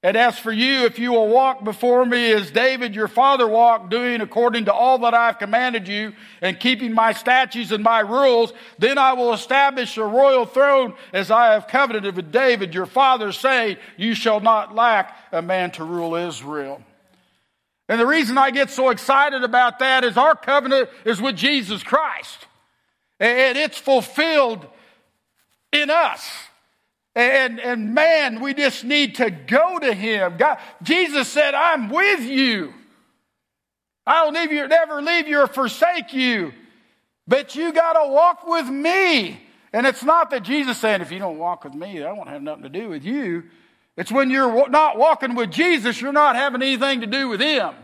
And 0.02 0.16
as 0.16 0.38
for 0.38 0.50
you, 0.50 0.86
if 0.86 0.98
you 0.98 1.12
will 1.12 1.28
walk 1.28 1.62
before 1.62 2.06
me 2.06 2.32
as 2.32 2.50
David 2.50 2.94
your 2.94 3.08
father 3.08 3.46
walked, 3.46 3.90
doing 3.90 4.22
according 4.22 4.64
to 4.64 4.72
all 4.72 4.98
that 5.00 5.12
I 5.12 5.26
have 5.26 5.38
commanded 5.38 5.86
you, 5.86 6.14
and 6.40 6.58
keeping 6.58 6.94
my 6.94 7.12
statutes 7.12 7.70
and 7.70 7.84
my 7.84 8.00
rules, 8.00 8.54
then 8.78 8.96
I 8.96 9.12
will 9.12 9.34
establish 9.34 9.98
a 9.98 10.04
royal 10.04 10.46
throne 10.46 10.94
as 11.12 11.30
I 11.30 11.52
have 11.52 11.68
covenanted 11.68 12.16
with 12.16 12.32
David 12.32 12.74
your 12.74 12.86
father, 12.86 13.30
saying, 13.30 13.76
You 13.98 14.14
shall 14.14 14.40
not 14.40 14.74
lack 14.74 15.18
a 15.32 15.42
man 15.42 15.70
to 15.72 15.84
rule 15.84 16.14
Israel. 16.14 16.82
And 17.86 18.00
the 18.00 18.06
reason 18.06 18.38
I 18.38 18.52
get 18.52 18.70
so 18.70 18.88
excited 18.88 19.44
about 19.44 19.80
that 19.80 20.02
is 20.04 20.16
our 20.16 20.34
covenant 20.34 20.88
is 21.04 21.20
with 21.20 21.36
Jesus 21.36 21.82
Christ. 21.82 22.46
And 23.18 23.58
it's 23.58 23.76
fulfilled 23.76 24.66
in 25.72 25.90
us. 25.90 26.26
And, 27.14 27.58
and 27.58 27.94
man, 27.94 28.40
we 28.40 28.54
just 28.54 28.84
need 28.84 29.16
to 29.16 29.30
go 29.30 29.78
to 29.78 29.92
him. 29.92 30.36
God, 30.36 30.58
Jesus 30.82 31.28
said, 31.28 31.54
I'm 31.54 31.88
with 31.88 32.20
you. 32.20 32.72
I'll 34.06 34.32
leave 34.32 34.52
you, 34.52 34.66
never 34.68 35.02
leave 35.02 35.28
you 35.28 35.40
or 35.40 35.46
forsake 35.46 36.12
you. 36.12 36.52
But 37.26 37.54
you 37.54 37.72
got 37.72 37.92
to 37.92 38.10
walk 38.10 38.46
with 38.46 38.68
me. 38.68 39.40
And 39.72 39.86
it's 39.86 40.02
not 40.02 40.30
that 40.30 40.42
Jesus 40.42 40.78
saying, 40.78 41.00
if 41.00 41.12
you 41.12 41.18
don't 41.18 41.38
walk 41.38 41.64
with 41.64 41.74
me, 41.74 42.02
I 42.02 42.12
won't 42.12 42.28
have 42.28 42.42
nothing 42.42 42.64
to 42.64 42.68
do 42.68 42.88
with 42.88 43.04
you. 43.04 43.44
It's 43.96 44.10
when 44.10 44.30
you're 44.30 44.68
not 44.68 44.98
walking 44.98 45.34
with 45.34 45.50
Jesus, 45.50 46.00
you're 46.00 46.12
not 46.12 46.34
having 46.34 46.62
anything 46.62 47.02
to 47.02 47.06
do 47.06 47.28
with 47.28 47.40
him. 47.40 47.74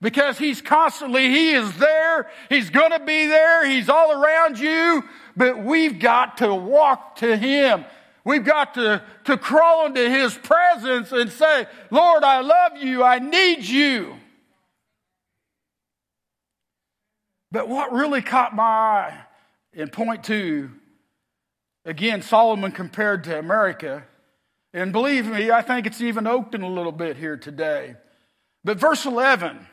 Because 0.00 0.36
he's 0.38 0.60
constantly, 0.60 1.30
he 1.30 1.52
is 1.52 1.76
there. 1.78 2.30
He's 2.48 2.68
going 2.68 2.90
to 2.90 3.00
be 3.00 3.26
there. 3.26 3.66
He's 3.66 3.88
all 3.88 4.12
around 4.12 4.58
you. 4.58 5.04
But 5.36 5.62
we've 5.62 5.98
got 5.98 6.38
to 6.38 6.54
walk 6.54 7.16
to 7.16 7.36
him. 7.36 7.84
We've 8.24 8.44
got 8.44 8.74
to, 8.74 9.02
to 9.24 9.36
crawl 9.38 9.86
into 9.86 10.10
his 10.10 10.34
presence 10.36 11.12
and 11.12 11.30
say, 11.30 11.66
Lord, 11.90 12.24
I 12.24 12.40
love 12.40 12.76
you. 12.76 13.02
I 13.02 13.20
need 13.20 13.64
you. 13.64 14.16
But 17.52 17.68
what 17.68 17.92
really 17.92 18.22
caught 18.22 18.54
my 18.54 18.64
eye 18.64 19.18
in 19.72 19.88
point 19.88 20.24
two, 20.24 20.72
again, 21.84 22.20
Solomon 22.20 22.72
compared 22.72 23.24
to 23.24 23.38
America, 23.38 24.04
and 24.74 24.92
believe 24.92 25.26
me, 25.26 25.50
I 25.50 25.62
think 25.62 25.86
it's 25.86 26.00
even 26.00 26.26
opened 26.26 26.64
a 26.64 26.68
little 26.68 26.92
bit 26.92 27.16
here 27.16 27.36
today. 27.36 27.94
But 28.64 28.78
verse 28.78 29.06
11, 29.06 29.66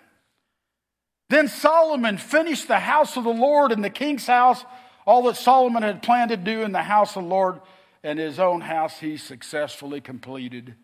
then 1.30 1.48
Solomon 1.48 2.18
finished 2.18 2.68
the 2.68 2.80
house 2.80 3.18
of 3.18 3.24
the 3.24 3.34
Lord 3.34 3.72
and 3.72 3.84
the 3.84 3.90
king's 3.90 4.28
house, 4.28 4.64
all 5.06 5.24
that 5.24 5.36
Solomon 5.36 5.84
had 5.84 6.04
planned 6.04 6.30
to 6.30 6.38
do 6.38 6.62
in 6.62 6.72
the 6.72 6.84
house 6.84 7.16
of 7.16 7.24
the 7.24 7.30
Lord 7.30 7.60
and 8.04 8.20
his 8.20 8.40
own 8.40 8.62
house, 8.62 9.00
he 9.00 9.18
successfully 9.18 10.02
completed. 10.02 10.76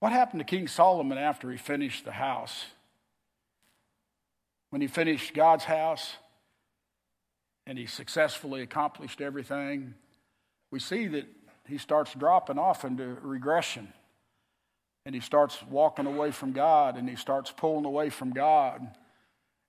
What 0.00 0.12
happened 0.12 0.40
to 0.40 0.44
King 0.44 0.68
Solomon 0.68 1.16
after 1.16 1.50
he 1.50 1.56
finished 1.56 2.04
the 2.04 2.12
house? 2.12 2.66
When 4.70 4.82
he 4.82 4.88
finished 4.88 5.34
God's 5.34 5.64
house 5.64 6.14
and 7.66 7.78
he 7.78 7.86
successfully 7.86 8.62
accomplished 8.62 9.20
everything, 9.20 9.94
we 10.70 10.80
see 10.80 11.06
that 11.06 11.26
he 11.66 11.78
starts 11.78 12.12
dropping 12.14 12.58
off 12.58 12.84
into 12.84 13.16
regression 13.22 13.92
and 15.06 15.14
he 15.14 15.20
starts 15.20 15.62
walking 15.68 16.06
away 16.06 16.30
from 16.30 16.52
God 16.52 16.96
and 16.96 17.08
he 17.08 17.16
starts 17.16 17.50
pulling 17.50 17.84
away 17.84 18.10
from 18.10 18.32
God. 18.32 18.88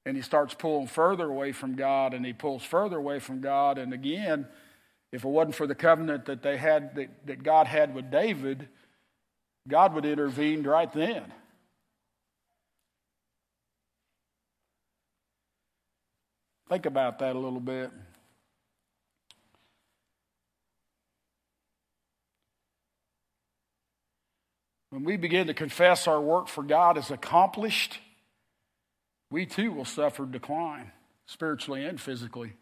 And 0.07 0.15
he 0.15 0.21
starts 0.21 0.53
pulling 0.53 0.87
further 0.87 1.25
away 1.25 1.51
from 1.51 1.75
God 1.75 2.13
and 2.13 2.25
he 2.25 2.31
pulls 2.31 2.63
further 2.63 2.97
away 2.97 3.19
from 3.19 3.41
God. 3.41 3.77
And 3.77 3.93
again 3.93 4.47
if 5.11 5.23
it 5.23 5.27
wasn't 5.29 5.55
for 5.55 5.65
the 5.65 5.75
covenant 5.75 6.25
that 6.25 6.43
they 6.43 6.57
had 6.57 6.95
that, 6.95 7.25
that 7.25 7.43
God 7.43 7.67
had 7.67 7.95
with 7.95 8.11
David 8.11 8.67
God 9.67 9.93
would 9.93 10.05
intervene 10.05 10.63
right 10.63 10.91
then. 10.93 11.23
Think 16.69 16.85
about 16.85 17.19
that 17.19 17.35
a 17.35 17.39
little 17.39 17.59
bit 17.59 17.91
When 24.95 25.03
we 25.03 25.17
begin 25.17 25.47
to 25.47 25.53
confess 25.53 26.07
our 26.07 26.21
work 26.21 26.47
for 26.47 26.63
God 26.63 26.97
is 26.97 27.11
accomplished, 27.11 27.99
we 29.29 29.45
too 29.45 29.73
will 29.73 29.83
suffer 29.83 30.25
decline, 30.25 30.93
spiritually 31.25 31.83
and 31.83 31.99
physically. 31.99 32.53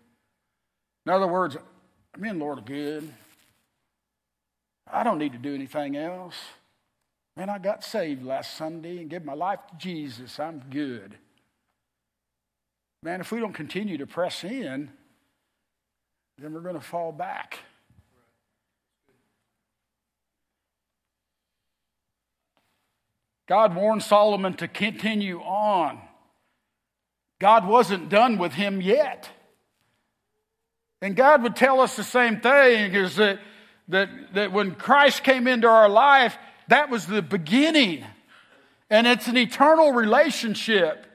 In 1.05 1.13
other 1.13 1.27
words, 1.27 1.57
me 2.17 2.29
and 2.29 2.39
Lord 2.39 2.57
are 2.57 2.63
good. 2.63 3.07
I 4.91 5.03
don't 5.03 5.19
need 5.19 5.33
to 5.33 5.37
do 5.37 5.53
anything 5.53 5.95
else. 5.95 6.33
Man, 7.37 7.51
I 7.51 7.59
got 7.59 7.83
saved 7.83 8.25
last 8.25 8.57
Sunday 8.57 8.97
and 8.97 9.11
gave 9.11 9.23
my 9.23 9.35
life 9.35 9.59
to 9.69 9.77
Jesus. 9.77 10.39
I'm 10.39 10.63
good. 10.71 11.15
Man, 13.03 13.21
if 13.21 13.31
we 13.31 13.41
don't 13.41 13.53
continue 13.53 13.99
to 13.99 14.07
press 14.07 14.43
in, 14.43 14.89
then 16.39 16.51
we're 16.51 16.61
going 16.61 16.73
to 16.73 16.81
fall 16.81 17.11
back. 17.11 17.59
God 23.47 23.75
warned 23.75 24.03
Solomon 24.03 24.53
to 24.55 24.67
continue 24.67 25.39
on. 25.39 26.00
God 27.39 27.67
wasn't 27.67 28.09
done 28.09 28.38
with 28.38 28.53
him 28.53 28.81
yet. 28.81 29.29
And 31.01 31.15
God 31.15 31.43
would 31.43 31.57
tell 31.57 31.81
us 31.81 31.97
the 31.97 32.03
same 32.03 32.39
thing 32.39 32.93
is 32.93 33.17
that, 33.17 33.39
that, 33.89 34.09
that 34.33 34.53
when 34.53 34.75
Christ 34.75 35.23
came 35.23 35.47
into 35.47 35.67
our 35.67 35.89
life, 35.89 36.38
that 36.69 36.89
was 36.89 37.05
the 37.05 37.21
beginning. 37.21 38.05
And 38.89 39.05
it's 39.05 39.27
an 39.27 39.35
eternal 39.35 39.91
relationship. 39.91 41.05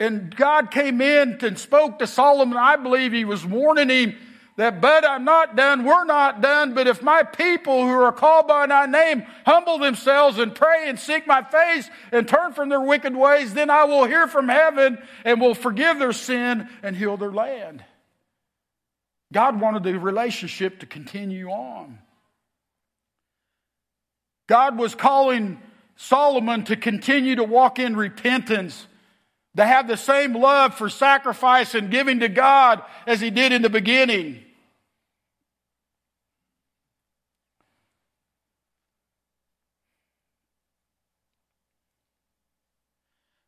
And 0.00 0.34
God 0.34 0.72
came 0.72 1.00
in 1.00 1.38
and 1.42 1.58
spoke 1.58 2.00
to 2.00 2.06
Solomon. 2.08 2.58
I 2.58 2.74
believe 2.74 3.12
he 3.12 3.24
was 3.24 3.46
warning 3.46 3.88
him 3.88 4.16
that, 4.56 4.80
but 4.80 5.06
I'm 5.06 5.24
not 5.24 5.54
done, 5.54 5.84
we're 5.84 6.04
not 6.04 6.40
done, 6.40 6.72
but 6.72 6.86
if 6.86 7.02
my 7.02 7.22
people 7.22 7.82
who 7.82 7.92
are 7.92 8.12
called 8.12 8.48
by 8.48 8.64
my 8.66 8.86
name 8.86 9.24
humble 9.44 9.78
themselves 9.78 10.38
and 10.38 10.54
pray 10.54 10.88
and 10.88 10.98
seek 10.98 11.26
my 11.26 11.42
face 11.42 11.90
and 12.10 12.26
turn 12.26 12.54
from 12.54 12.70
their 12.70 12.80
wicked 12.80 13.14
ways, 13.14 13.52
then 13.52 13.68
I 13.68 13.84
will 13.84 14.06
hear 14.06 14.26
from 14.26 14.48
heaven 14.48 14.98
and 15.24 15.42
will 15.42 15.54
forgive 15.54 15.98
their 15.98 16.14
sin 16.14 16.68
and 16.82 16.96
heal 16.96 17.18
their 17.18 17.32
land. 17.32 17.84
God 19.30 19.60
wanted 19.60 19.82
the 19.82 19.98
relationship 19.98 20.80
to 20.80 20.86
continue 20.86 21.50
on. 21.50 21.98
God 24.48 24.78
was 24.78 24.94
calling 24.94 25.60
Solomon 25.96 26.64
to 26.64 26.76
continue 26.76 27.36
to 27.36 27.44
walk 27.44 27.78
in 27.78 27.94
repentance, 27.94 28.86
to 29.56 29.66
have 29.66 29.86
the 29.86 29.96
same 29.98 30.34
love 30.34 30.74
for 30.74 30.88
sacrifice 30.88 31.74
and 31.74 31.90
giving 31.90 32.20
to 32.20 32.28
God 32.30 32.82
as 33.06 33.20
he 33.20 33.28
did 33.28 33.52
in 33.52 33.60
the 33.60 33.68
beginning. 33.68 34.44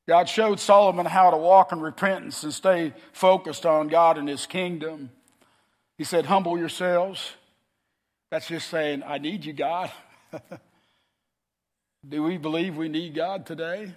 God 0.09 0.27
showed 0.27 0.59
Solomon 0.59 1.05
how 1.05 1.31
to 1.31 1.37
walk 1.37 1.71
in 1.71 1.81
repentance 1.81 2.43
and 2.43 2.53
stay 2.53 2.95
focused 3.13 3.67
on 3.67 3.89
God 3.89 4.17
and 4.17 4.27
his 4.27 4.47
kingdom. 4.47 5.11
He 5.99 6.05
said, 6.05 6.25
Humble 6.25 6.59
yourselves. 6.59 7.33
That's 8.31 8.49
just 8.49 8.71
saying, 8.71 9.03
I 9.07 9.19
need 9.19 9.45
you, 9.45 9.53
God. 9.53 9.93
Do 12.09 12.23
we 12.23 12.39
believe 12.39 12.77
we 12.77 12.89
need 12.89 13.15
God 13.15 13.45
today? 13.45 13.93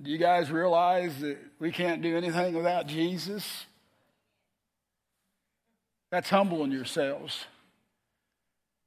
Do 0.00 0.10
you 0.12 0.18
guys 0.18 0.48
realize 0.48 1.18
that 1.20 1.38
we 1.58 1.72
can't 1.72 2.00
do 2.00 2.16
anything 2.16 2.54
without 2.54 2.86
Jesus? 2.86 3.66
That's 6.12 6.30
humbling 6.30 6.70
yourselves. 6.70 7.46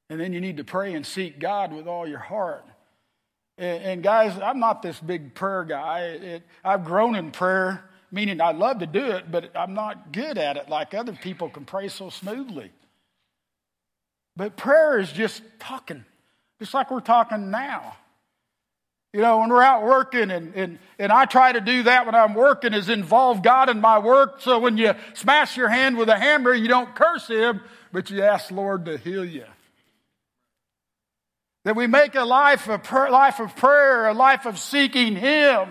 And 0.09 0.19
then 0.19 0.31
you 0.31 0.39
need 0.39 0.57
to 0.57 0.63
pray 0.63 0.93
and 0.93 1.05
seek 1.05 1.37
God 1.37 1.73
with 1.73 1.85
all 1.87 2.07
your 2.07 2.19
heart. 2.19 2.65
And, 3.57 3.83
and 3.83 4.03
guys, 4.03 4.37
I'm 4.39 4.59
not 4.59 4.81
this 4.81 4.99
big 4.99 5.35
prayer 5.35 5.63
guy. 5.63 5.99
It, 6.01 6.43
I've 6.63 6.85
grown 6.85 7.15
in 7.15 7.31
prayer, 7.31 7.83
meaning 8.11 8.41
I 8.41 8.51
love 8.51 8.79
to 8.79 8.87
do 8.87 9.05
it, 9.11 9.31
but 9.31 9.55
I'm 9.55 9.73
not 9.73 10.11
good 10.11 10.37
at 10.37 10.57
it 10.57 10.69
like 10.69 10.93
other 10.93 11.13
people 11.13 11.49
can 11.49 11.65
pray 11.65 11.87
so 11.87 12.09
smoothly. 12.09 12.71
But 14.35 14.57
prayer 14.57 14.99
is 14.99 15.11
just 15.11 15.43
talking, 15.59 16.05
just 16.59 16.73
like 16.73 16.89
we're 16.89 17.01
talking 17.01 17.51
now. 17.51 17.97
You 19.13 19.21
know, 19.21 19.39
when 19.39 19.49
we're 19.49 19.61
out 19.61 19.83
working, 19.83 20.31
and, 20.31 20.55
and, 20.55 20.79
and 20.97 21.11
I 21.11 21.25
try 21.25 21.51
to 21.51 21.61
do 21.61 21.83
that 21.83 22.07
when 22.07 22.15
I'm 22.15 22.33
working, 22.33 22.73
is 22.73 22.89
involve 22.89 23.43
God 23.43 23.69
in 23.69 23.79
my 23.79 23.99
work. 23.99 24.41
So 24.41 24.57
when 24.57 24.75
you 24.75 24.95
smash 25.13 25.55
your 25.55 25.69
hand 25.69 25.97
with 25.97 26.09
a 26.09 26.17
hammer, 26.17 26.51
you 26.51 26.67
don't 26.67 26.95
curse 26.95 27.27
Him, 27.27 27.61
but 27.91 28.09
you 28.09 28.23
ask 28.23 28.49
Lord 28.49 28.85
to 28.85 28.97
heal 28.97 29.23
you. 29.23 29.45
That 31.65 31.75
we 31.75 31.87
make 31.87 32.15
a 32.15 32.25
life 32.25 32.67
of, 32.67 32.83
prayer, 32.83 33.09
life 33.09 33.39
of 33.39 33.55
prayer, 33.55 34.07
a 34.07 34.13
life 34.13 34.45
of 34.45 34.59
seeking 34.59 35.15
Him. 35.15 35.69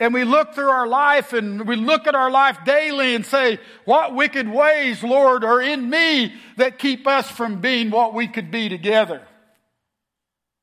And 0.00 0.12
we 0.12 0.24
look 0.24 0.54
through 0.54 0.70
our 0.70 0.88
life 0.88 1.32
and 1.32 1.68
we 1.68 1.76
look 1.76 2.06
at 2.06 2.14
our 2.14 2.30
life 2.30 2.58
daily 2.64 3.14
and 3.14 3.24
say, 3.24 3.58
What 3.84 4.14
wicked 4.14 4.48
ways, 4.48 5.02
Lord, 5.02 5.44
are 5.44 5.60
in 5.60 5.88
me 5.88 6.34
that 6.56 6.78
keep 6.78 7.06
us 7.06 7.30
from 7.30 7.60
being 7.60 7.90
what 7.90 8.14
we 8.14 8.26
could 8.26 8.50
be 8.50 8.68
together? 8.68 9.22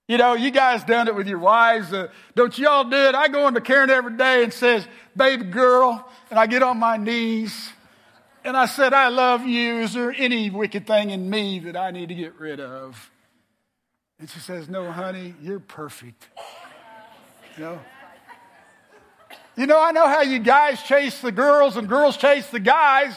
You 0.08 0.18
know, 0.18 0.34
you 0.34 0.52
guys 0.52 0.84
done 0.84 1.08
it 1.08 1.16
with 1.16 1.28
your 1.28 1.40
wives. 1.40 1.94
Uh, 1.94 2.10
don't 2.36 2.58
y'all 2.58 2.84
do 2.84 2.98
it? 2.98 3.16
I 3.16 3.30
go 3.30 3.48
into 3.48 3.62
Karen 3.62 3.90
every 3.90 4.18
day 4.18 4.44
and 4.44 4.52
says, 4.52 4.86
baby 5.16 5.46
girl, 5.46 6.06
and 6.30 6.38
I 6.38 6.48
get 6.48 6.64
on 6.64 6.78
my 6.78 6.98
knees 6.98 7.70
and 8.44 8.58
I 8.58 8.66
said, 8.66 8.94
I 8.94 9.10
love 9.10 9.46
you. 9.46 9.80
Is 9.80 9.94
there 9.94 10.12
any 10.12 10.50
wicked 10.50 10.88
thing 10.88 11.12
in 11.12 11.30
me 11.30 11.60
that 11.60 11.78
I 11.78 11.92
need 11.92 12.10
to 12.10 12.16
get 12.16 12.40
rid 12.40 12.60
of? 12.60 13.11
And 14.22 14.30
she 14.30 14.40
says, 14.40 14.70
no, 14.70 14.92
honey, 14.92 15.34
you're 15.42 15.60
perfect. 15.60 16.28
You 17.58 17.64
know? 17.64 17.80
You 19.58 19.66
know, 19.66 19.82
I 19.82 19.92
know 19.92 20.08
how 20.08 20.22
you 20.22 20.38
guys 20.38 20.84
chase 20.84 21.22
the 21.22 21.32
girls 21.32 21.76
and 21.76 21.90
girls 21.90 22.18
chase 22.18 22.46
the 22.48 22.60
guys. 22.60 23.16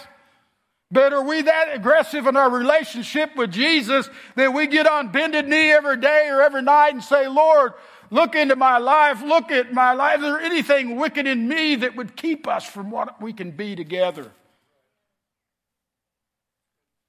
But 0.90 1.12
are 1.12 1.22
we 1.22 1.42
that 1.42 1.74
aggressive 1.74 2.26
in 2.26 2.38
our 2.38 2.48
relationship 2.48 3.36
with 3.36 3.52
Jesus 3.52 4.08
that 4.36 4.54
we 4.54 4.66
get 4.66 4.86
on 4.86 5.12
bended 5.12 5.46
knee 5.46 5.70
every 5.70 5.98
day 5.98 6.28
or 6.30 6.40
every 6.40 6.62
night 6.62 6.94
and 6.94 7.04
say, 7.04 7.28
Lord, 7.28 7.74
look 8.08 8.34
into 8.34 8.56
my 8.56 8.78
life, 8.78 9.20
look 9.20 9.50
at 9.50 9.74
my 9.74 9.92
life. 9.92 10.16
Is 10.16 10.22
there 10.22 10.40
anything 10.40 10.96
wicked 10.96 11.26
in 11.26 11.46
me 11.46 11.74
that 11.76 11.96
would 11.96 12.16
keep 12.16 12.48
us 12.48 12.64
from 12.64 12.90
what 12.90 13.20
we 13.20 13.34
can 13.34 13.50
be 13.50 13.76
together? 13.76 14.30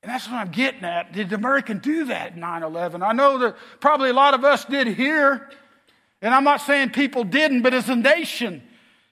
And 0.06 0.14
that's 0.14 0.28
what 0.28 0.36
I'm 0.36 0.52
getting 0.52 0.84
at. 0.84 1.14
Did 1.14 1.34
America 1.34 1.74
do 1.74 2.06
that 2.06 2.34
in 2.34 2.40
9 2.40 2.62
11? 2.62 3.02
I 3.02 3.12
know 3.12 3.40
that 3.40 3.56
probably 3.80 4.12
a 4.12 4.14
lot 4.14 4.36
of 4.36 4.46
us 4.46 4.64
did 4.64 4.86
here. 4.86 5.50
And 6.22 6.32
I'm 6.32 6.44
not 6.44 6.62
saying 6.62 6.92
people 6.92 7.24
didn't, 7.24 7.64
but 7.64 7.74
as 7.74 7.90
a 7.90 7.96
nation, 7.96 8.62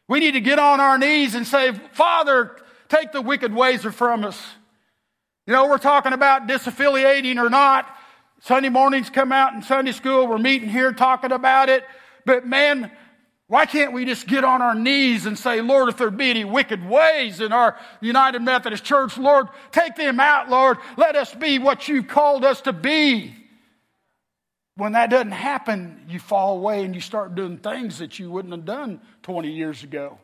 we 0.07 0.19
need 0.19 0.33
to 0.33 0.39
get 0.39 0.59
on 0.59 0.79
our 0.79 0.99
knees 0.99 1.33
and 1.33 1.47
say, 1.47 1.71
Father, 1.93 2.57
take 2.89 3.11
the 3.11 3.23
wicked 3.23 3.55
ways 3.55 3.81
from 3.81 4.23
us. 4.23 4.39
You 5.47 5.53
know, 5.53 5.67
we're 5.67 5.79
talking 5.79 6.13
about 6.13 6.45
disaffiliating 6.47 7.43
or 7.43 7.49
not. 7.49 7.87
Sunday 8.41 8.69
mornings 8.69 9.09
come 9.09 9.31
out 9.31 9.55
in 9.55 9.63
Sunday 9.63 9.93
school. 9.93 10.27
We're 10.27 10.37
meeting 10.37 10.69
here 10.69 10.91
talking 10.91 11.31
about 11.31 11.69
it. 11.69 11.83
But 12.23 12.45
man, 12.45 12.91
why 13.53 13.67
can't 13.67 13.93
we 13.93 14.03
just 14.03 14.25
get 14.25 14.43
on 14.43 14.63
our 14.63 14.73
knees 14.73 15.27
and 15.27 15.37
say, 15.37 15.61
Lord, 15.61 15.87
if 15.87 15.97
there 15.97 16.09
be 16.09 16.31
any 16.31 16.43
wicked 16.43 16.83
ways 16.83 17.39
in 17.39 17.53
our 17.53 17.77
United 18.01 18.41
Methodist 18.41 18.83
Church, 18.83 19.15
Lord, 19.15 19.47
take 19.71 19.95
them 19.95 20.19
out, 20.19 20.49
Lord. 20.49 20.79
Let 20.97 21.15
us 21.15 21.35
be 21.35 21.59
what 21.59 21.87
you 21.87 22.01
called 22.01 22.43
us 22.43 22.61
to 22.61 22.73
be. 22.73 23.35
When 24.75 24.93
that 24.93 25.11
doesn't 25.11 25.33
happen, 25.33 26.03
you 26.09 26.17
fall 26.17 26.57
away 26.57 26.83
and 26.83 26.95
you 26.95 27.01
start 27.01 27.35
doing 27.35 27.59
things 27.59 27.99
that 27.99 28.17
you 28.17 28.31
wouldn't 28.31 28.55
have 28.55 28.65
done 28.65 28.99
20 29.21 29.51
years 29.51 29.83
ago. 29.83 30.17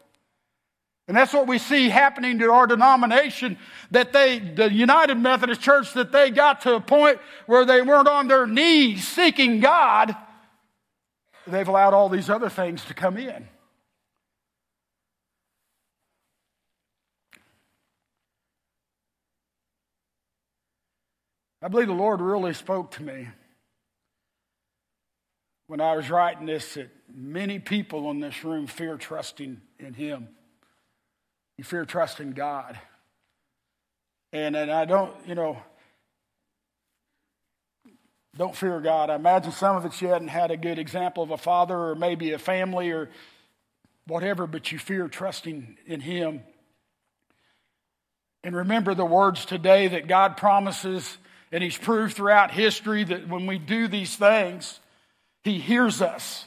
And 1.07 1.15
that's 1.15 1.31
what 1.31 1.45
we 1.45 1.59
see 1.59 1.87
happening 1.87 2.39
to 2.39 2.51
our 2.51 2.65
denomination 2.65 3.59
that 3.91 4.11
they, 4.11 4.39
the 4.39 4.73
United 4.73 5.19
Methodist 5.19 5.61
Church, 5.61 5.93
that 5.93 6.11
they 6.11 6.31
got 6.31 6.61
to 6.61 6.73
a 6.73 6.81
point 6.81 7.19
where 7.45 7.63
they 7.63 7.83
weren't 7.83 8.07
on 8.07 8.27
their 8.27 8.47
knees 8.47 9.07
seeking 9.07 9.59
God. 9.59 10.15
They've 11.51 11.67
allowed 11.67 11.93
all 11.93 12.09
these 12.09 12.29
other 12.29 12.49
things 12.49 12.83
to 12.85 12.93
come 12.93 13.17
in. 13.17 13.47
I 21.61 21.67
believe 21.67 21.87
the 21.87 21.93
Lord 21.93 22.21
really 22.21 22.53
spoke 22.53 22.91
to 22.91 23.03
me 23.03 23.27
when 25.67 25.81
I 25.81 25.95
was 25.95 26.09
writing 26.09 26.45
this 26.45 26.75
that 26.75 26.89
many 27.13 27.59
people 27.59 28.09
in 28.11 28.19
this 28.19 28.43
room 28.43 28.65
fear 28.65 28.97
trusting 28.97 29.59
in 29.77 29.93
Him. 29.93 30.29
You 31.57 31.63
fear 31.63 31.83
trusting 31.83 32.31
God. 32.31 32.79
And, 34.31 34.55
and 34.55 34.71
I 34.71 34.85
don't, 34.85 35.13
you 35.27 35.35
know, 35.35 35.61
don't 38.37 38.55
fear 38.55 38.79
God. 38.79 39.09
I 39.09 39.15
imagine 39.15 39.51
some 39.51 39.75
of 39.75 39.85
it 39.85 40.01
you 40.01 40.07
hadn't 40.07 40.27
had 40.27 40.51
a 40.51 40.57
good 40.57 40.79
example 40.79 41.23
of 41.23 41.31
a 41.31 41.37
father 41.37 41.75
or 41.75 41.95
maybe 41.95 42.31
a 42.31 42.39
family 42.39 42.91
or 42.91 43.09
whatever, 44.05 44.47
but 44.47 44.71
you 44.71 44.79
fear 44.79 45.07
trusting 45.07 45.77
in 45.85 45.99
Him. 45.99 46.41
And 48.43 48.55
remember 48.55 48.93
the 48.93 49.05
words 49.05 49.45
today 49.45 49.89
that 49.89 50.07
God 50.07 50.37
promises, 50.37 51.17
and 51.51 51.63
He's 51.63 51.77
proved 51.77 52.15
throughout 52.15 52.51
history 52.51 53.03
that 53.03 53.27
when 53.27 53.47
we 53.47 53.57
do 53.57 53.87
these 53.87 54.15
things, 54.15 54.79
He 55.43 55.59
hears 55.59 56.01
us. 56.01 56.45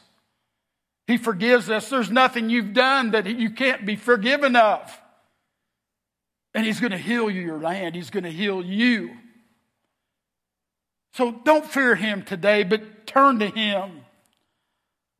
He 1.07 1.19
forgives 1.19 1.69
us. 1.69 1.91
There's 1.91 2.11
nothing 2.11 2.49
you've 2.49 2.73
done 2.73 3.11
that 3.11 3.27
you 3.27 3.51
can't 3.51 3.85
be 3.85 3.97
forgiven 3.97 4.55
of. 4.57 4.99
And 6.55 6.65
He's 6.65 6.81
going 6.81 6.93
to 6.93 6.99
heal 6.99 7.29
you, 7.29 7.43
your 7.43 7.59
land. 7.59 7.97
He's 7.97 8.11
going 8.11 8.25
to 8.25 8.31
heal 8.31 8.65
you. 8.65 9.17
So 11.13 11.31
don't 11.31 11.67
fear 11.67 11.95
Him 11.95 12.23
today, 12.23 12.63
but 12.63 13.07
turn 13.07 13.39
to 13.41 13.49
Him. 13.49 14.03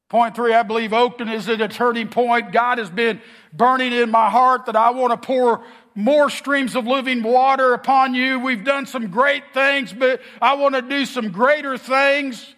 Point 0.09 0.37
three, 0.37 0.53
I 0.53 0.63
believe 0.63 0.91
Oakton 0.91 1.33
is 1.33 1.49
at 1.49 1.63
a 1.63 1.69
turning 1.69 2.09
point. 2.09 2.53
God 2.53 2.77
has 2.77 2.91
been 2.91 3.21
burning 3.53 3.93
in 3.93 4.11
my 4.11 4.29
heart 4.29 4.67
that 4.67 4.77
I 4.77 4.91
want 4.91 5.13
to 5.13 5.27
pour 5.27 5.65
more 5.95 6.29
streams 6.29 6.77
of 6.77 6.87
living 6.87 7.23
water 7.23 7.73
upon 7.73 8.15
you. 8.15 8.39
We've 8.39 8.65
done 8.65 8.85
some 8.85 9.09
great 9.09 9.43
things, 9.55 9.93
but 9.93 10.21
I 10.41 10.55
want 10.55 10.75
to 10.75 10.83
do 10.83 11.07
some 11.07 11.31
greater 11.31 11.79
things. 11.79 12.55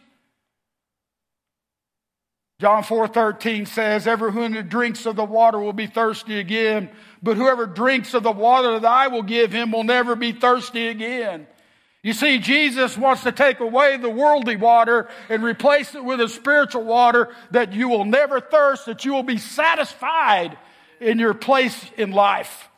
John 2.60 2.82
4:13 2.82 3.66
says, 3.66 4.06
"Everyone 4.06 4.52
who 4.52 4.62
drinks 4.62 5.06
of 5.06 5.16
the 5.16 5.24
water 5.24 5.58
will 5.58 5.72
be 5.72 5.86
thirsty 5.86 6.38
again, 6.38 6.90
but 7.22 7.36
whoever 7.36 7.66
drinks 7.66 8.14
of 8.14 8.22
the 8.22 8.32
water 8.32 8.78
that 8.78 8.90
I 8.90 9.08
will 9.08 9.22
give 9.22 9.52
him 9.52 9.72
will 9.72 9.84
never 9.84 10.16
be 10.16 10.32
thirsty 10.32 10.88
again." 10.88 11.46
You 12.04 12.12
see, 12.12 12.38
Jesus 12.38 12.98
wants 12.98 13.22
to 13.22 13.32
take 13.32 13.60
away 13.60 13.96
the 13.96 14.10
worldly 14.10 14.56
water 14.56 15.08
and 15.30 15.42
replace 15.42 15.94
it 15.94 16.04
with 16.04 16.20
a 16.20 16.28
spiritual 16.28 16.84
water 16.84 17.30
that 17.50 17.72
you 17.72 17.88
will 17.88 18.04
never 18.04 18.42
thirst, 18.42 18.84
that 18.84 19.06
you 19.06 19.14
will 19.14 19.22
be 19.22 19.38
satisfied 19.38 20.58
in 21.00 21.18
your 21.18 21.32
place 21.32 21.82
in 21.96 22.12
life. 22.12 22.68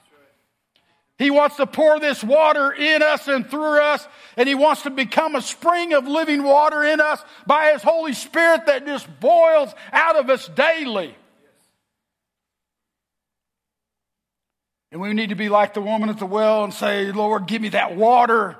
He 1.18 1.32
wants 1.32 1.56
to 1.56 1.66
pour 1.66 1.98
this 1.98 2.22
water 2.22 2.70
in 2.70 3.02
us 3.02 3.26
and 3.26 3.50
through 3.50 3.80
us, 3.80 4.06
and 4.36 4.48
He 4.48 4.54
wants 4.54 4.82
to 4.82 4.90
become 4.90 5.34
a 5.34 5.42
spring 5.42 5.92
of 5.92 6.06
living 6.06 6.44
water 6.44 6.84
in 6.84 7.00
us 7.00 7.20
by 7.48 7.72
His 7.72 7.82
Holy 7.82 8.12
Spirit 8.12 8.66
that 8.66 8.86
just 8.86 9.08
boils 9.18 9.74
out 9.90 10.14
of 10.14 10.30
us 10.30 10.46
daily. 10.46 11.16
And 14.92 15.00
we 15.00 15.12
need 15.14 15.30
to 15.30 15.34
be 15.34 15.48
like 15.48 15.74
the 15.74 15.80
woman 15.80 16.10
at 16.10 16.20
the 16.20 16.26
well 16.26 16.62
and 16.62 16.72
say, 16.72 17.10
Lord, 17.10 17.48
give 17.48 17.60
me 17.60 17.70
that 17.70 17.96
water. 17.96 18.56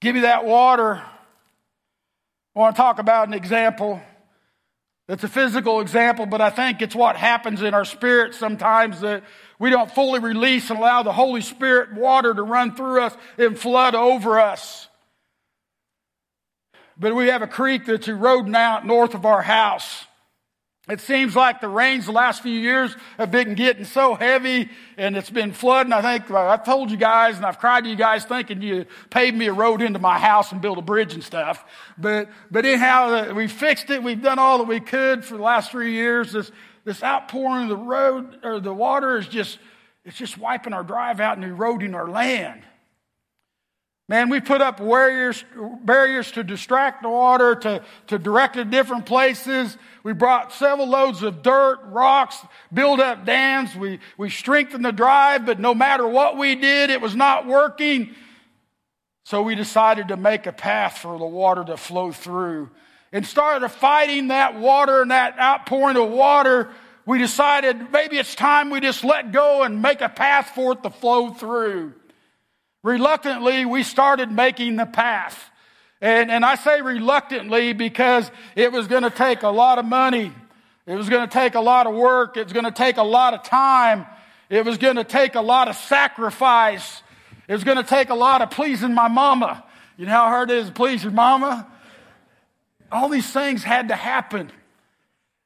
Give 0.00 0.14
me 0.14 0.20
that 0.22 0.44
water. 0.44 1.02
I 2.54 2.58
want 2.58 2.76
to 2.76 2.82
talk 2.82 2.98
about 2.98 3.28
an 3.28 3.34
example. 3.34 4.00
It's 5.08 5.24
a 5.24 5.28
physical 5.28 5.80
example, 5.80 6.26
but 6.26 6.40
I 6.40 6.50
think 6.50 6.82
it's 6.82 6.94
what 6.94 7.16
happens 7.16 7.62
in 7.62 7.72
our 7.72 7.84
spirit 7.84 8.34
sometimes 8.34 9.00
that 9.00 9.24
we 9.58 9.70
don't 9.70 9.90
fully 9.90 10.20
release 10.20 10.70
and 10.70 10.78
allow 10.78 11.02
the 11.02 11.12
Holy 11.12 11.40
Spirit 11.40 11.94
water 11.94 12.34
to 12.34 12.42
run 12.42 12.74
through 12.76 13.02
us 13.02 13.16
and 13.38 13.58
flood 13.58 13.94
over 13.94 14.38
us. 14.38 14.88
but 17.00 17.14
we 17.14 17.28
have 17.28 17.42
a 17.42 17.46
creek 17.46 17.86
that's 17.86 18.08
eroding 18.08 18.56
out 18.56 18.84
north 18.84 19.14
of 19.14 19.24
our 19.24 19.40
house. 19.40 20.04
It 20.88 21.00
seems 21.00 21.36
like 21.36 21.60
the 21.60 21.68
rains 21.68 22.06
the 22.06 22.12
last 22.12 22.42
few 22.42 22.58
years 22.58 22.96
have 23.18 23.30
been 23.30 23.54
getting 23.54 23.84
so 23.84 24.14
heavy 24.14 24.70
and 24.96 25.18
it's 25.18 25.28
been 25.28 25.52
flooding. 25.52 25.92
I 25.92 26.00
think 26.00 26.30
I've 26.30 26.64
told 26.64 26.90
you 26.90 26.96
guys 26.96 27.36
and 27.36 27.44
I've 27.44 27.58
cried 27.58 27.84
to 27.84 27.90
you 27.90 27.96
guys 27.96 28.24
thinking 28.24 28.62
you 28.62 28.86
paved 29.10 29.36
me 29.36 29.48
a 29.48 29.52
road 29.52 29.82
into 29.82 29.98
my 29.98 30.18
house 30.18 30.50
and 30.50 30.62
built 30.62 30.78
a 30.78 30.82
bridge 30.82 31.12
and 31.12 31.22
stuff. 31.22 31.62
But, 31.98 32.30
but 32.50 32.64
anyhow, 32.64 33.10
uh, 33.10 33.34
we 33.34 33.48
fixed 33.48 33.90
it. 33.90 34.02
We've 34.02 34.22
done 34.22 34.38
all 34.38 34.58
that 34.58 34.66
we 34.66 34.80
could 34.80 35.26
for 35.26 35.36
the 35.36 35.42
last 35.42 35.70
three 35.70 35.92
years. 35.92 36.32
This, 36.32 36.50
this 36.84 37.02
outpouring 37.02 37.64
of 37.64 37.68
the 37.68 37.76
road 37.76 38.38
or 38.42 38.58
the 38.58 38.72
water 38.72 39.18
is 39.18 39.28
just, 39.28 39.58
it's 40.06 40.16
just 40.16 40.38
wiping 40.38 40.72
our 40.72 40.84
drive 40.84 41.20
out 41.20 41.36
and 41.36 41.44
eroding 41.44 41.94
our 41.94 42.08
land. 42.08 42.62
Man, 44.10 44.30
we 44.30 44.40
put 44.40 44.62
up 44.62 44.78
barriers, 44.78 45.44
barriers 45.82 46.32
to 46.32 46.42
distract 46.42 47.02
the 47.02 47.10
water, 47.10 47.54
to, 47.56 47.84
to 48.06 48.18
direct 48.18 48.56
it 48.56 48.64
to 48.64 48.70
different 48.70 49.04
places. 49.04 49.76
We 50.02 50.14
brought 50.14 50.54
several 50.54 50.88
loads 50.88 51.22
of 51.22 51.42
dirt, 51.42 51.80
rocks, 51.84 52.38
built 52.72 53.00
up 53.00 53.26
dams. 53.26 53.76
We, 53.76 54.00
we 54.16 54.30
strengthened 54.30 54.82
the 54.82 54.92
drive, 54.92 55.44
but 55.44 55.60
no 55.60 55.74
matter 55.74 56.08
what 56.08 56.38
we 56.38 56.54
did, 56.54 56.88
it 56.88 57.02
was 57.02 57.14
not 57.14 57.46
working. 57.46 58.14
So 59.26 59.42
we 59.42 59.54
decided 59.54 60.08
to 60.08 60.16
make 60.16 60.46
a 60.46 60.52
path 60.52 60.98
for 60.98 61.18
the 61.18 61.26
water 61.26 61.62
to 61.64 61.76
flow 61.76 62.10
through. 62.10 62.70
And 63.12 63.26
started 63.26 63.68
fighting 63.68 64.28
that 64.28 64.58
water 64.58 65.02
and 65.02 65.10
that 65.10 65.38
outpouring 65.38 65.98
of 65.98 66.08
water, 66.08 66.70
we 67.04 67.18
decided 67.18 67.92
maybe 67.92 68.16
it's 68.16 68.34
time 68.34 68.70
we 68.70 68.80
just 68.80 69.04
let 69.04 69.32
go 69.32 69.64
and 69.64 69.82
make 69.82 70.00
a 70.00 70.08
path 70.08 70.52
for 70.54 70.72
it 70.72 70.82
to 70.82 70.88
flow 70.88 71.28
through. 71.28 71.92
Reluctantly, 72.88 73.66
we 73.66 73.82
started 73.82 74.32
making 74.32 74.76
the 74.76 74.86
path. 74.86 75.50
And, 76.00 76.30
and 76.30 76.42
I 76.42 76.54
say 76.54 76.80
reluctantly 76.80 77.74
because 77.74 78.30
it 78.56 78.72
was 78.72 78.86
going 78.86 79.02
to 79.02 79.10
take 79.10 79.42
a 79.42 79.50
lot 79.50 79.78
of 79.78 79.84
money. 79.84 80.32
It 80.86 80.94
was 80.94 81.10
going 81.10 81.28
to 81.28 81.30
take 81.30 81.54
a 81.54 81.60
lot 81.60 81.86
of 81.86 81.94
work. 81.94 82.38
It 82.38 82.44
was 82.44 82.54
going 82.54 82.64
to 82.64 82.70
take 82.70 82.96
a 82.96 83.02
lot 83.02 83.34
of 83.34 83.42
time. 83.42 84.06
It 84.48 84.64
was 84.64 84.78
going 84.78 84.96
to 84.96 85.04
take 85.04 85.34
a 85.34 85.42
lot 85.42 85.68
of 85.68 85.76
sacrifice. 85.76 87.02
It 87.46 87.52
was 87.52 87.62
going 87.62 87.76
to 87.76 87.82
take 87.82 88.08
a 88.08 88.14
lot 88.14 88.40
of 88.40 88.50
pleasing 88.52 88.94
my 88.94 89.08
mama. 89.08 89.62
You 89.98 90.06
know 90.06 90.12
how 90.12 90.28
hard 90.28 90.50
it 90.50 90.56
is 90.56 90.68
to 90.68 90.72
please 90.72 91.02
your 91.02 91.12
mama? 91.12 91.70
All 92.90 93.10
these 93.10 93.30
things 93.30 93.62
had 93.62 93.88
to 93.88 93.96
happen. 93.96 94.50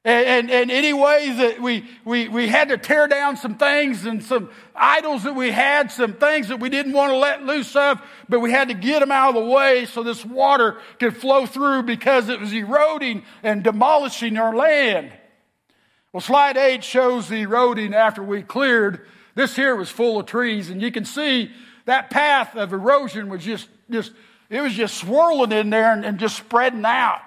And, 0.05 0.25
and, 0.25 0.51
and 0.51 0.71
any 0.71 0.91
ways 0.91 1.37
that 1.37 1.61
we, 1.61 1.85
we, 2.03 2.27
we 2.27 2.49
had 2.49 2.69
to 2.69 2.77
tear 2.77 3.07
down 3.07 3.37
some 3.37 3.55
things 3.55 4.05
and 4.05 4.21
some 4.21 4.49
idols 4.75 5.23
that 5.23 5.33
we 5.33 5.49
had, 5.49 5.93
some 5.93 6.13
things 6.13 6.49
that 6.49 6.59
we 6.59 6.67
didn't 6.67 6.91
want 6.91 7.11
to 7.11 7.17
let 7.17 7.45
loose 7.45 7.73
of, 7.73 8.01
but 8.27 8.41
we 8.41 8.51
had 8.51 8.67
to 8.67 8.73
get 8.73 8.99
them 8.99 9.13
out 9.13 9.29
of 9.29 9.35
the 9.35 9.49
way 9.49 9.85
so 9.85 10.03
this 10.03 10.25
water 10.25 10.77
could 10.99 11.15
flow 11.15 11.45
through 11.45 11.83
because 11.83 12.27
it 12.27 12.41
was 12.41 12.51
eroding 12.51 13.23
and 13.43 13.63
demolishing 13.63 14.37
our 14.37 14.53
land. 14.53 15.13
Well, 16.11 16.21
slide 16.21 16.57
eight 16.57 16.83
shows 16.83 17.29
the 17.29 17.41
eroding 17.41 17.93
after 17.93 18.21
we 18.21 18.43
cleared. 18.43 19.07
This 19.35 19.55
here 19.55 19.73
was 19.73 19.89
full 19.89 20.19
of 20.19 20.25
trees, 20.25 20.69
and 20.69 20.81
you 20.81 20.91
can 20.91 21.05
see 21.05 21.49
that 21.85 22.09
path 22.09 22.57
of 22.57 22.73
erosion 22.73 23.29
was 23.29 23.43
just, 23.43 23.69
just 23.89 24.11
it 24.49 24.59
was 24.59 24.73
just 24.73 24.97
swirling 24.97 25.53
in 25.53 25.69
there 25.69 25.93
and, 25.93 26.03
and 26.03 26.19
just 26.19 26.35
spreading 26.35 26.85
out. 26.85 27.21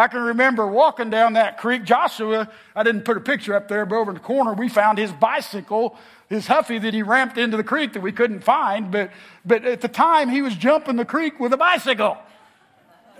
I 0.00 0.08
can 0.08 0.22
remember 0.22 0.66
walking 0.66 1.10
down 1.10 1.34
that 1.34 1.58
creek. 1.58 1.84
Joshua, 1.84 2.50
I 2.74 2.82
didn't 2.82 3.04
put 3.04 3.18
a 3.18 3.20
picture 3.20 3.54
up 3.54 3.68
there, 3.68 3.84
but 3.84 3.96
over 3.96 4.10
in 4.10 4.14
the 4.14 4.22
corner, 4.22 4.54
we 4.54 4.70
found 4.70 4.96
his 4.96 5.12
bicycle, 5.12 5.94
his 6.30 6.46
Huffy 6.46 6.78
that 6.78 6.94
he 6.94 7.02
ramped 7.02 7.36
into 7.36 7.58
the 7.58 7.64
creek 7.64 7.92
that 7.92 8.00
we 8.00 8.10
couldn't 8.10 8.40
find. 8.40 8.90
But, 8.90 9.10
but 9.44 9.66
at 9.66 9.82
the 9.82 9.88
time, 9.88 10.30
he 10.30 10.40
was 10.40 10.56
jumping 10.56 10.96
the 10.96 11.04
creek 11.04 11.38
with 11.38 11.52
a 11.52 11.58
bicycle. 11.58 12.16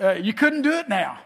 Uh, 0.01 0.13
you 0.13 0.33
couldn't 0.33 0.63
do 0.63 0.73
it 0.73 0.89
now. 0.89 1.19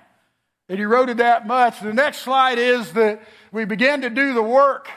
It 0.68 0.80
eroded 0.80 1.18
that 1.18 1.46
much. 1.46 1.78
The 1.80 1.92
next 1.92 2.18
slide 2.18 2.58
is 2.58 2.90
that 2.94 3.22
we 3.52 3.64
began 3.64 4.00
to 4.00 4.10
do 4.10 4.34
the 4.34 4.42
work 4.42 4.88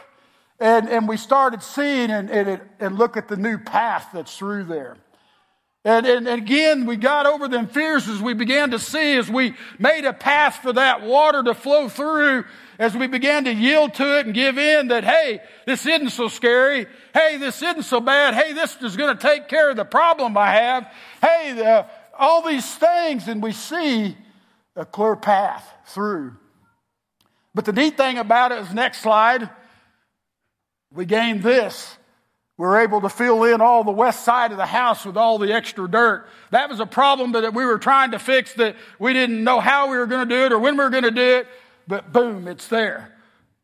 and, 0.59 0.89
and 0.89 1.07
we 1.07 1.17
started 1.17 1.61
seeing 1.61 2.09
and, 2.09 2.31
and, 2.31 2.61
and 2.79 2.97
look 2.97 3.15
at 3.15 3.27
the 3.27 3.37
new 3.37 3.59
path 3.59 4.09
that's 4.11 4.35
through 4.35 4.63
there. 4.63 4.97
And, 5.87 6.05
and, 6.05 6.27
again, 6.27 6.85
we 6.85 6.97
got 6.97 7.25
over 7.25 7.47
them 7.47 7.69
fears 7.69 8.09
as 8.09 8.21
we 8.21 8.33
began 8.33 8.71
to 8.71 8.77
see, 8.77 9.15
as 9.15 9.31
we 9.31 9.53
made 9.79 10.03
a 10.03 10.11
path 10.11 10.57
for 10.57 10.73
that 10.73 11.01
water 11.01 11.41
to 11.43 11.53
flow 11.53 11.87
through, 11.87 12.43
as 12.77 12.93
we 12.93 13.07
began 13.07 13.45
to 13.45 13.53
yield 13.53 13.93
to 13.93 14.19
it 14.19 14.25
and 14.25 14.35
give 14.35 14.57
in 14.57 14.89
that, 14.89 15.05
hey, 15.05 15.39
this 15.65 15.85
isn't 15.85 16.09
so 16.09 16.27
scary. 16.27 16.87
Hey, 17.13 17.37
this 17.37 17.61
isn't 17.61 17.83
so 17.83 18.01
bad. 18.01 18.33
Hey, 18.33 18.51
this 18.51 18.75
is 18.81 18.97
going 18.97 19.15
to 19.15 19.21
take 19.21 19.47
care 19.47 19.69
of 19.69 19.77
the 19.77 19.85
problem 19.85 20.37
I 20.37 20.51
have. 20.55 20.93
Hey, 21.21 21.53
the, 21.53 21.85
all 22.19 22.41
these 22.41 22.69
things, 22.75 23.29
and 23.29 23.41
we 23.41 23.53
see 23.53 24.17
a 24.75 24.85
clear 24.85 25.15
path 25.15 25.65
through. 25.85 26.35
But 27.55 27.63
the 27.63 27.71
neat 27.71 27.95
thing 27.95 28.17
about 28.17 28.51
it 28.51 28.59
is, 28.59 28.73
next 28.73 28.99
slide, 28.99 29.49
we 30.91 31.05
gain 31.05 31.39
this 31.39 31.96
were 32.57 32.79
able 32.79 33.01
to 33.01 33.09
fill 33.09 33.43
in 33.43 33.61
all 33.61 33.83
the 33.83 33.91
west 33.91 34.23
side 34.23 34.51
of 34.51 34.57
the 34.57 34.65
house 34.65 35.05
with 35.05 35.15
all 35.15 35.37
the 35.37 35.53
extra 35.53 35.89
dirt. 35.89 36.27
That 36.51 36.69
was 36.69 36.79
a 36.79 36.85
problem 36.85 37.33
that 37.33 37.53
we 37.53 37.65
were 37.65 37.77
trying 37.77 38.11
to 38.11 38.19
fix 38.19 38.53
that 38.55 38.75
we 38.97 39.13
didn't 39.13 39.43
know 39.43 39.59
how 39.59 39.91
we 39.91 39.97
were 39.97 40.07
going 40.07 40.27
to 40.27 40.35
do 40.35 40.45
it 40.45 40.51
or 40.51 40.59
when 40.59 40.75
we 40.75 40.83
were 40.83 40.89
going 40.89 41.03
to 41.03 41.11
do 41.11 41.37
it, 41.37 41.47
but 41.87 42.11
boom, 42.11 42.47
it's 42.47 42.67
there. 42.67 43.13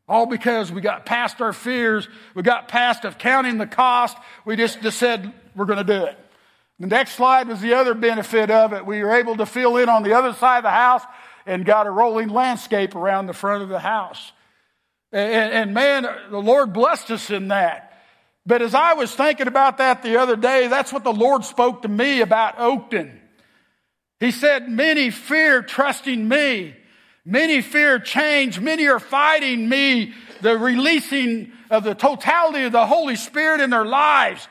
All 0.08 0.26
because 0.26 0.72
we 0.72 0.82
got 0.82 1.06
past 1.06 1.42
our 1.42 1.54
fears. 1.54 2.08
We 2.36 2.44
got 2.44 2.68
past 2.68 3.06
of 3.06 3.18
counting 3.18 3.58
the 3.58 3.66
cost. 3.66 4.18
We 4.46 4.56
just, 4.56 4.82
just 4.82 5.00
said, 5.00 5.34
we're 5.56 5.66
going 5.66 5.86
to 5.86 6.00
do 6.00 6.06
it. 6.06 6.18
The 6.80 6.88
next 6.88 7.14
slide 7.14 7.48
was 7.48 7.62
the 7.62 7.76
other 7.76 7.94
benefit 7.94 8.52
of 8.52 8.74
it. 8.74 8.86
We 8.86 9.02
were 9.02 9.14
able 9.14 9.38
to 9.38 9.46
fill 9.46 9.78
in 9.78 9.90
on 9.90 10.04
the 10.04 10.14
other 10.14 10.34
side 10.34 10.58
of 10.58 10.64
the 10.64 10.72
house 10.72 11.04
and 11.46 11.66
got 11.66 11.88
a 11.88 11.92
rolling 11.92 12.30
landscape 12.30 12.96
around 12.96 13.28
the 13.28 13.34
front 13.34 13.64
of 13.64 13.70
the 13.70 13.80
house. 13.80 14.34
And, 15.12 15.54
and 15.54 15.74
man, 15.74 16.08
the 16.30 16.42
Lord 16.42 16.74
blessed 16.74 17.12
us 17.12 17.30
in 17.30 17.48
that. 17.50 17.93
But 18.46 18.62
as 18.62 18.76
I 18.76 18.94
was 18.94 19.14
thinking 19.14 19.48
about 19.48 19.78
that 19.78 20.04
the 20.04 20.18
other 20.18 20.36
day, 20.36 20.68
that's 20.68 20.92
what 20.92 21.04
the 21.04 21.14
Lord 21.14 21.46
spoke 21.46 21.84
to 21.84 21.88
me 21.88 22.22
about 22.22 22.58
Oakton. 22.58 23.20
He 24.20 24.32
said, 24.32 24.70
Many 24.70 25.10
fear 25.10 25.62
trusting 25.62 26.28
me. 26.28 26.76
Many 27.26 27.62
fear 27.62 28.00
change. 28.00 28.60
Many 28.60 28.88
are 28.88 29.00
fighting 29.00 29.70
me, 29.70 30.14
the 30.42 30.58
releasing 30.58 31.54
of 31.70 31.86
the 31.86 31.96
totality 31.96 32.66
of 32.66 32.74
the 32.74 32.86
Holy 32.86 33.16
Spirit 33.16 33.62
in 33.62 33.70
their 33.70 33.86
lives. 33.86 34.48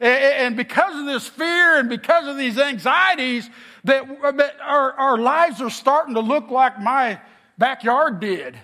And 0.00 0.56
because 0.56 0.98
of 0.98 1.06
this 1.06 1.26
fear 1.26 1.78
and 1.78 1.88
because 1.88 2.26
of 2.26 2.36
these 2.36 2.58
anxieties, 2.58 3.48
that 3.84 4.04
our, 4.60 4.92
our 4.92 5.18
lives 5.18 5.62
are 5.62 5.70
starting 5.70 6.14
to 6.14 6.20
look 6.20 6.50
like 6.50 6.80
my 6.80 7.20
backyard 7.56 8.20
did. 8.20 8.58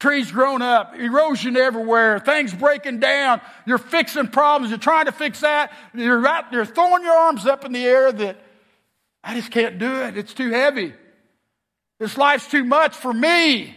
Trees 0.00 0.32
grown 0.32 0.62
up, 0.62 0.94
erosion 0.96 1.58
everywhere, 1.58 2.18
things 2.18 2.54
breaking 2.54 3.00
down. 3.00 3.42
You're 3.66 3.76
fixing 3.76 4.28
problems. 4.28 4.70
You're 4.70 4.78
trying 4.78 5.04
to 5.04 5.12
fix 5.12 5.40
that. 5.40 5.72
You're, 5.94 6.26
out, 6.26 6.50
you're 6.52 6.64
throwing 6.64 7.02
your 7.02 7.12
arms 7.12 7.44
up 7.44 7.66
in 7.66 7.72
the 7.72 7.84
air 7.84 8.10
that 8.10 8.38
I 9.22 9.34
just 9.34 9.50
can't 9.50 9.78
do 9.78 10.02
it. 10.02 10.16
It's 10.16 10.32
too 10.32 10.50
heavy. 10.50 10.94
This 11.98 12.16
life's 12.16 12.50
too 12.50 12.64
much 12.64 12.96
for 12.96 13.12
me. 13.12 13.76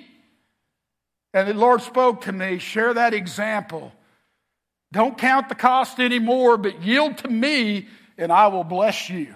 And 1.33 1.49
the 1.49 1.53
Lord 1.55 1.81
spoke 1.81 2.21
to 2.21 2.31
me, 2.31 2.57
share 2.57 2.93
that 2.93 3.13
example. 3.13 3.91
Don't 4.93 5.17
count 5.17 5.49
the 5.49 5.55
cost 5.55 5.99
anymore, 5.99 6.55
but 6.55 6.83
yield 6.83 7.17
to 7.17 7.27
me 7.27 7.87
and 8.17 8.31
I 8.31 8.47
will 8.47 8.63
bless 8.63 9.09
you. 9.09 9.35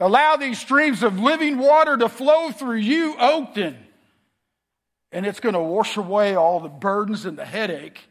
Allow 0.00 0.36
these 0.36 0.58
streams 0.58 1.02
of 1.02 1.18
living 1.18 1.58
water 1.58 1.98
to 1.98 2.08
flow 2.08 2.50
through 2.50 2.76
you, 2.76 3.14
Oakton 3.16 3.76
and 5.12 5.26
it's 5.26 5.40
going 5.40 5.54
to 5.54 5.60
wash 5.60 5.96
away 5.96 6.34
all 6.34 6.60
the 6.60 6.68
burdens 6.68 7.24
and 7.24 7.38
the 7.38 7.44
headache. 7.44 8.08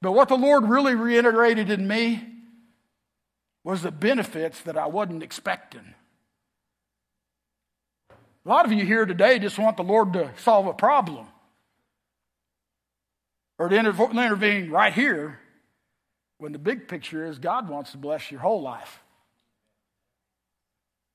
But 0.00 0.12
what 0.12 0.28
the 0.28 0.36
Lord 0.36 0.64
really 0.64 0.94
reiterated 0.94 1.70
in 1.70 1.86
me 1.86 2.26
was 3.64 3.82
the 3.82 3.90
benefits 3.90 4.60
that 4.62 4.78
I 4.78 4.86
wasn't 4.86 5.22
expecting. 5.22 5.94
A 8.10 8.48
lot 8.48 8.64
of 8.64 8.72
you 8.72 8.84
here 8.84 9.04
today 9.04 9.38
just 9.38 9.58
want 9.58 9.76
the 9.76 9.82
Lord 9.82 10.14
to 10.14 10.30
solve 10.38 10.66
a 10.66 10.72
problem 10.72 11.26
or 13.58 13.68
to 13.68 13.76
intervene 13.76 14.70
right 14.70 14.92
here 14.92 15.38
when 16.38 16.52
the 16.52 16.58
big 16.58 16.88
picture 16.88 17.26
is 17.26 17.38
God 17.38 17.68
wants 17.68 17.90
to 17.92 17.98
bless 17.98 18.30
your 18.30 18.40
whole 18.40 18.62
life. 18.62 19.00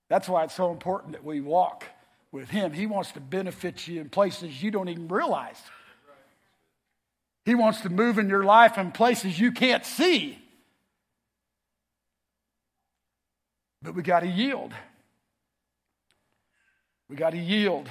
That's 0.09 0.29
why 0.29 0.43
it's 0.43 0.53
so 0.53 0.71
important 0.71 1.13
that 1.13 1.23
we 1.23 1.41
walk 1.41 1.85
with 2.33 2.49
Him. 2.49 2.73
He 2.73 2.87
wants 2.87 3.13
to 3.13 3.21
benefit 3.21 3.87
you 3.87 4.01
in 4.01 4.09
places 4.09 4.61
you 4.61 4.71
don't 4.71 4.89
even 4.89 5.07
realize. 5.07 5.61
He 7.45 7.55
wants 7.55 7.81
to 7.81 7.89
move 7.89 8.17
in 8.17 8.27
your 8.27 8.43
life 8.43 8.77
in 8.77 8.91
places 8.91 9.39
you 9.39 9.51
can't 9.51 9.85
see. 9.85 10.39
But 13.81 13.95
we 13.95 14.01
got 14.01 14.21
to 14.21 14.27
yield. 14.27 14.73
We 17.09 17.15
got 17.15 17.31
to 17.31 17.37
yield. 17.37 17.89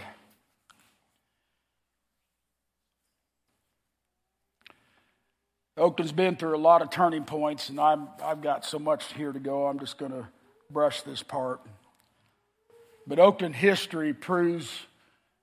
Oakton's 5.76 6.12
been 6.12 6.36
through 6.36 6.56
a 6.56 6.58
lot 6.58 6.82
of 6.82 6.90
turning 6.90 7.24
points, 7.24 7.68
and 7.68 7.78
I'm, 7.78 8.08
I've 8.22 8.42
got 8.42 8.64
so 8.64 8.78
much 8.78 9.12
here 9.12 9.32
to 9.32 9.38
go. 9.38 9.66
I'm 9.66 9.78
just 9.78 9.98
going 9.98 10.12
to 10.12 10.26
brush 10.70 11.02
this 11.02 11.22
part. 11.22 11.60
But 13.06 13.18
Oakton 13.18 13.54
history 13.54 14.14
proves 14.14 14.70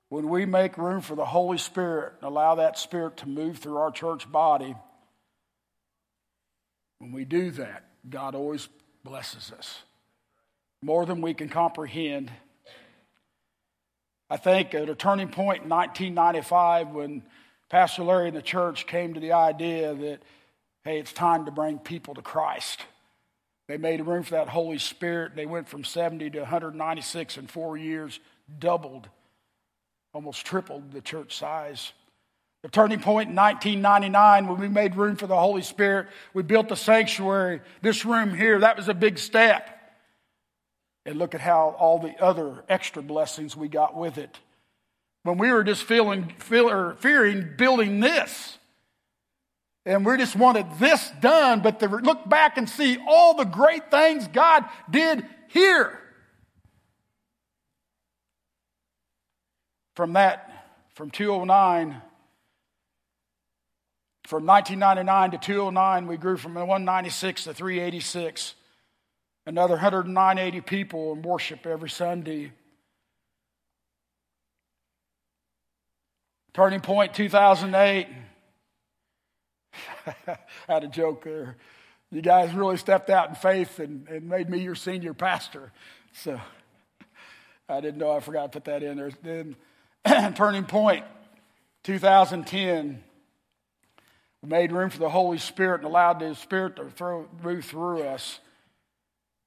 when 0.09 0.29
we 0.29 0.45
make 0.45 0.77
room 0.77 1.01
for 1.01 1.15
the 1.15 1.25
Holy 1.25 1.57
Spirit 1.57 2.13
and 2.19 2.27
allow 2.27 2.55
that 2.55 2.77
Spirit 2.77 3.17
to 3.17 3.29
move 3.29 3.57
through 3.57 3.77
our 3.77 3.91
church 3.91 4.29
body, 4.31 4.75
when 6.99 7.11
we 7.11 7.25
do 7.25 7.51
that, 7.51 7.83
God 8.09 8.35
always 8.35 8.67
blesses 9.03 9.51
us 9.57 9.81
more 10.81 11.05
than 11.05 11.21
we 11.21 11.33
can 11.33 11.49
comprehend. 11.49 12.31
I 14.29 14.37
think 14.37 14.73
at 14.73 14.89
a 14.89 14.95
turning 14.95 15.29
point 15.29 15.63
in 15.63 15.69
1995 15.69 16.89
when 16.89 17.23
Pastor 17.69 18.03
Larry 18.03 18.29
and 18.29 18.37
the 18.37 18.41
church 18.41 18.87
came 18.87 19.13
to 19.13 19.19
the 19.19 19.33
idea 19.33 19.93
that, 19.93 20.19
hey, 20.83 20.99
it's 20.99 21.13
time 21.13 21.45
to 21.45 21.51
bring 21.51 21.77
people 21.77 22.15
to 22.15 22.21
Christ. 22.21 22.81
They 23.69 23.77
made 23.77 24.01
room 24.01 24.23
for 24.23 24.31
that 24.31 24.49
Holy 24.49 24.79
Spirit. 24.79 25.35
They 25.35 25.45
went 25.45 25.69
from 25.69 25.83
70 25.83 26.31
to 26.31 26.39
196 26.39 27.37
in 27.37 27.45
four 27.45 27.77
years, 27.77 28.19
doubled, 28.57 29.07
almost 30.11 30.43
tripled 30.43 30.91
the 30.91 31.01
church 31.01 31.37
size. 31.37 31.93
The 32.63 32.69
turning 32.69 32.99
point 32.99 33.29
in 33.29 33.35
1999 33.35 34.47
when 34.47 34.59
we 34.59 34.67
made 34.67 34.95
room 34.95 35.17
for 35.17 35.27
the 35.27 35.37
Holy 35.37 35.61
Spirit, 35.61 36.07
we 36.33 36.41
built 36.41 36.67
the 36.67 36.75
sanctuary. 36.75 37.61
This 37.83 38.05
room 38.05 38.33
here, 38.33 38.59
that 38.59 38.75
was 38.75 38.89
a 38.89 38.93
big 38.95 39.19
step. 39.19 39.69
And 41.05 41.19
look 41.19 41.35
at 41.35 41.41
how 41.41 41.75
all 41.77 41.99
the 41.99 42.19
other 42.19 42.63
extra 42.69 43.03
blessings 43.03 43.55
we 43.55 43.67
got 43.67 43.95
with 43.95 44.17
it. 44.17 44.35
When 45.21 45.37
we 45.37 45.51
were 45.51 45.63
just 45.63 45.83
feeling, 45.83 46.33
feel, 46.39 46.95
fearing 46.95 47.51
building 47.55 47.99
this, 47.99 48.57
and 49.85 50.05
we 50.05 50.17
just 50.17 50.35
wanted 50.35 50.65
this 50.79 51.11
done, 51.21 51.61
but 51.61 51.79
to 51.79 51.87
look 51.87 52.27
back 52.29 52.57
and 52.57 52.69
see 52.69 52.97
all 53.07 53.35
the 53.35 53.45
great 53.45 53.89
things 53.89 54.27
God 54.27 54.65
did 54.89 55.25
here. 55.47 55.99
From 59.95 60.13
that, 60.13 60.51
from 60.93 61.11
209 61.11 62.01
from 64.29 64.45
1999 64.45 65.31
to 65.31 65.37
209, 65.39 66.05
we 66.05 66.15
grew 66.15 66.37
from 66.37 66.53
196 66.53 67.45
to 67.45 67.53
386. 67.55 68.53
Another 69.47 69.73
109, 69.73 70.61
people 70.61 71.13
in 71.13 71.23
worship 71.23 71.65
every 71.65 71.89
Sunday. 71.89 72.51
Turning 76.53 76.79
point 76.79 77.15
2008. 77.15 78.05
I 80.27 80.37
had 80.67 80.83
a 80.83 80.87
joke 80.87 81.23
there. 81.23 81.57
You 82.11 82.21
guys 82.21 82.53
really 82.53 82.77
stepped 82.77 83.09
out 83.09 83.29
in 83.29 83.35
faith 83.35 83.79
and, 83.79 84.07
and 84.07 84.27
made 84.27 84.49
me 84.49 84.59
your 84.59 84.75
senior 84.75 85.13
pastor. 85.13 85.71
So 86.13 86.39
I 87.69 87.81
didn't 87.81 87.99
know 87.99 88.11
I 88.11 88.19
forgot 88.19 88.51
to 88.51 88.59
put 88.59 88.65
that 88.65 88.83
in 88.83 88.97
there. 88.97 89.11
Then 89.21 89.55
turning 90.35 90.65
point 90.65 91.05
2010. 91.83 93.03
We 94.41 94.49
made 94.49 94.71
room 94.71 94.89
for 94.89 94.99
the 94.99 95.09
Holy 95.09 95.37
Spirit 95.37 95.81
and 95.81 95.85
allowed 95.85 96.19
the 96.19 96.33
Spirit 96.33 96.77
to 96.77 96.89
throw, 96.89 97.27
move 97.43 97.65
through 97.65 98.03
us. 98.03 98.39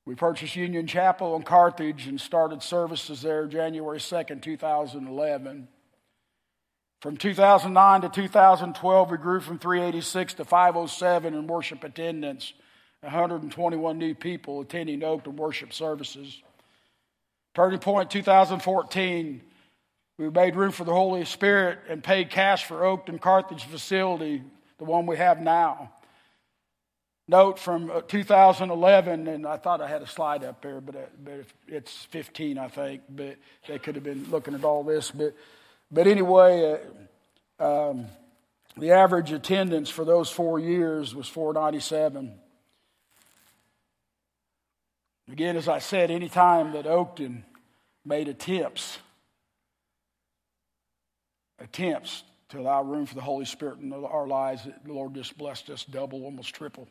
We 0.05 0.14
purchased 0.14 0.57
Union 0.57 0.87
Chapel 0.87 1.37
in 1.37 1.42
Carthage 1.42 2.07
and 2.07 2.20
started 2.20 2.62
services 2.62 3.22
there 3.22 3.46
January 3.46 3.98
2nd, 3.98 4.42
2011. 4.42 5.68
From 7.02 7.16
2009 7.16 8.02
to 8.02 8.08
2012, 8.08 9.10
we 9.10 9.16
grew 9.16 9.40
from 9.40 9.58
386 9.58 10.34
to 10.34 10.44
507 10.44 11.34
in 11.34 11.48
worship 11.48 11.82
attendance, 11.82 12.52
121 13.00 13.98
new 13.98 14.14
people 14.14 14.60
attending 14.60 15.00
Oakton 15.00 15.34
worship 15.34 15.72
services. 15.72 16.40
Turning 17.56 17.80
point 17.80 18.08
2014, 18.08 19.42
we 20.16 20.30
made 20.30 20.54
room 20.54 20.70
for 20.70 20.84
the 20.84 20.92
Holy 20.92 21.24
Spirit 21.24 21.80
and 21.88 22.04
paid 22.04 22.30
cash 22.30 22.66
for 22.66 22.82
Oakton 22.82 23.20
Carthage 23.20 23.64
facility 23.64 24.40
the 24.78 24.84
one 24.84 25.04
we 25.04 25.16
have 25.16 25.40
now. 25.40 25.90
Note 27.26 27.58
from 27.58 27.90
uh, 27.90 28.02
2011, 28.02 29.26
and 29.26 29.44
I 29.44 29.56
thought 29.56 29.80
I 29.80 29.88
had 29.88 30.02
a 30.02 30.06
slide 30.06 30.44
up 30.44 30.62
there, 30.62 30.76
uh, 30.76 30.80
but 30.80 31.46
it's 31.66 32.04
15, 32.10 32.58
I 32.58 32.68
think. 32.68 33.02
But 33.08 33.38
they 33.66 33.80
could 33.80 33.96
have 33.96 34.04
been 34.04 34.30
looking 34.30 34.54
at 34.54 34.62
all 34.62 34.84
this. 34.84 35.10
But, 35.10 35.34
but 35.92 36.07
anyway, 36.07 36.81
uh, 37.61 37.90
um, 37.90 38.07
the 38.76 38.92
average 38.92 39.31
attendance 39.31 39.90
for 39.90 40.05
those 40.05 40.31
four 40.31 40.59
years 40.59 41.14
was 41.14 41.28
497. 41.28 42.33
Again, 45.31 45.57
as 45.57 45.68
I 45.68 45.78
said, 45.78 46.11
any 46.11 46.28
time 46.28 46.72
that 46.72 46.87
Oakton 46.87 47.42
made 48.05 48.28
attempts, 48.28 48.98
attempts 51.59 52.24
to 52.48 52.59
allow 52.59 52.83
room 52.83 53.07
for 53.07 53.14
the 53.14 53.20
Holy 53.20 53.44
Spirit 53.44 53.78
in 53.78 53.92
our 53.92 54.26
lives, 54.26 54.66
the 54.85 54.92
Lord 54.92 55.14
just 55.14 55.38
blessed 55.38 55.70
us 55.70 55.85
double, 55.85 56.24
almost 56.24 56.55
triple. 56.55 56.88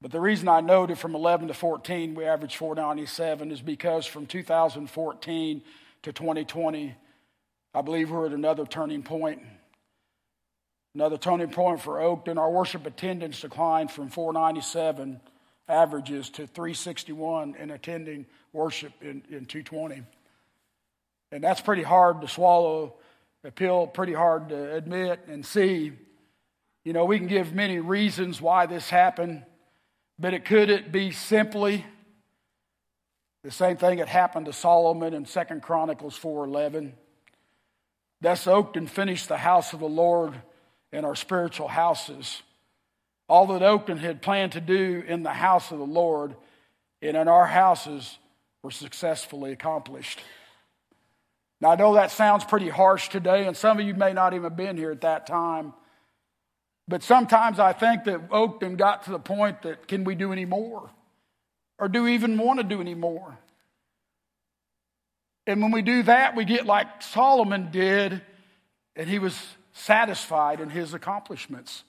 But 0.00 0.10
the 0.10 0.20
reason 0.20 0.48
I 0.48 0.60
noted 0.60 0.98
from 0.98 1.14
11 1.14 1.48
to 1.48 1.54
14 1.54 2.14
we 2.14 2.24
averaged 2.24 2.56
497 2.56 3.52
is 3.52 3.62
because 3.62 4.04
from 4.04 4.26
2014 4.26 5.62
to 6.02 6.12
2020, 6.12 6.94
I 7.74 7.80
believe 7.80 8.10
we're 8.10 8.26
at 8.26 8.32
another 8.32 8.66
turning 8.66 9.02
point. 9.02 9.42
Another 10.94 11.16
turning 11.16 11.48
point 11.48 11.80
for 11.80 11.98
Oakton. 11.98 12.36
Our 12.38 12.50
worship 12.50 12.86
attendance 12.86 13.40
declined 13.40 13.90
from 13.90 14.10
497 14.10 15.20
averages 15.68 16.28
to 16.30 16.46
361 16.46 17.54
in 17.54 17.70
attending 17.70 18.26
worship 18.52 18.92
in, 19.00 19.22
in 19.30 19.46
220. 19.46 20.02
And 21.30 21.42
that's 21.42 21.62
pretty 21.62 21.82
hard 21.82 22.20
to 22.20 22.28
swallow, 22.28 22.94
a 23.42 23.50
pill 23.50 23.86
pretty 23.86 24.12
hard 24.12 24.50
to 24.50 24.74
admit 24.74 25.20
and 25.28 25.46
see. 25.46 25.92
You 26.84 26.92
know, 26.92 27.06
we 27.06 27.18
can 27.18 27.26
give 27.26 27.54
many 27.54 27.78
reasons 27.80 28.42
why 28.42 28.66
this 28.66 28.90
happened, 28.90 29.44
but 30.18 30.34
it 30.34 30.44
could 30.44 30.68
it 30.68 30.92
be 30.92 31.10
simply 31.10 31.86
the 33.44 33.50
same 33.50 33.78
thing 33.78 33.98
that 33.98 34.08
happened 34.08 34.46
to 34.46 34.52
Solomon 34.52 35.14
in 35.14 35.24
Second 35.24 35.62
Chronicles 35.62 36.18
4:11. 36.18 36.92
Thus 38.22 38.46
Oakton 38.46 38.88
finished 38.88 39.28
the 39.28 39.36
house 39.36 39.72
of 39.72 39.80
the 39.80 39.88
Lord 39.88 40.32
in 40.92 41.04
our 41.04 41.16
spiritual 41.16 41.66
houses. 41.66 42.40
All 43.28 43.48
that 43.48 43.62
Oakton 43.62 43.98
had 43.98 44.22
planned 44.22 44.52
to 44.52 44.60
do 44.60 45.02
in 45.06 45.24
the 45.24 45.30
house 45.30 45.72
of 45.72 45.78
the 45.78 45.84
Lord 45.84 46.36
and 47.02 47.16
in 47.16 47.26
our 47.26 47.46
houses 47.46 48.16
were 48.62 48.70
successfully 48.70 49.50
accomplished. 49.50 50.20
Now, 51.60 51.70
I 51.70 51.74
know 51.74 51.94
that 51.94 52.12
sounds 52.12 52.44
pretty 52.44 52.68
harsh 52.68 53.08
today, 53.08 53.46
and 53.46 53.56
some 53.56 53.80
of 53.80 53.84
you 53.84 53.94
may 53.94 54.12
not 54.12 54.34
even 54.34 54.44
have 54.44 54.56
been 54.56 54.76
here 54.76 54.92
at 54.92 55.00
that 55.00 55.26
time. 55.26 55.72
But 56.86 57.02
sometimes 57.02 57.58
I 57.58 57.72
think 57.72 58.04
that 58.04 58.30
Oakton 58.30 58.76
got 58.76 59.04
to 59.04 59.10
the 59.10 59.18
point 59.18 59.62
that 59.62 59.88
can 59.88 60.04
we 60.04 60.14
do 60.14 60.32
any 60.32 60.44
more? 60.44 60.90
Or 61.78 61.88
do 61.88 62.04
we 62.04 62.14
even 62.14 62.38
want 62.38 62.60
to 62.60 62.64
do 62.64 62.80
any 62.80 62.94
more? 62.94 63.36
And 65.46 65.60
when 65.60 65.72
we 65.72 65.82
do 65.82 66.02
that, 66.04 66.36
we 66.36 66.44
get 66.44 66.66
like 66.66 67.02
Solomon 67.02 67.70
did, 67.70 68.22
and 68.94 69.08
he 69.08 69.18
was 69.18 69.38
satisfied 69.72 70.60
in 70.60 70.70
his 70.70 70.94
accomplishments 70.94 71.84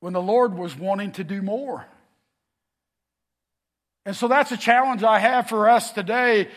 when 0.00 0.12
the 0.12 0.22
Lord 0.22 0.56
was 0.56 0.76
wanting 0.76 1.12
to 1.12 1.24
do 1.24 1.42
more. 1.42 1.86
And 4.04 4.14
so 4.14 4.28
that's 4.28 4.52
a 4.52 4.56
challenge 4.56 5.02
I 5.02 5.18
have 5.18 5.48
for 5.48 5.68
us 5.68 5.90
today 5.90 6.48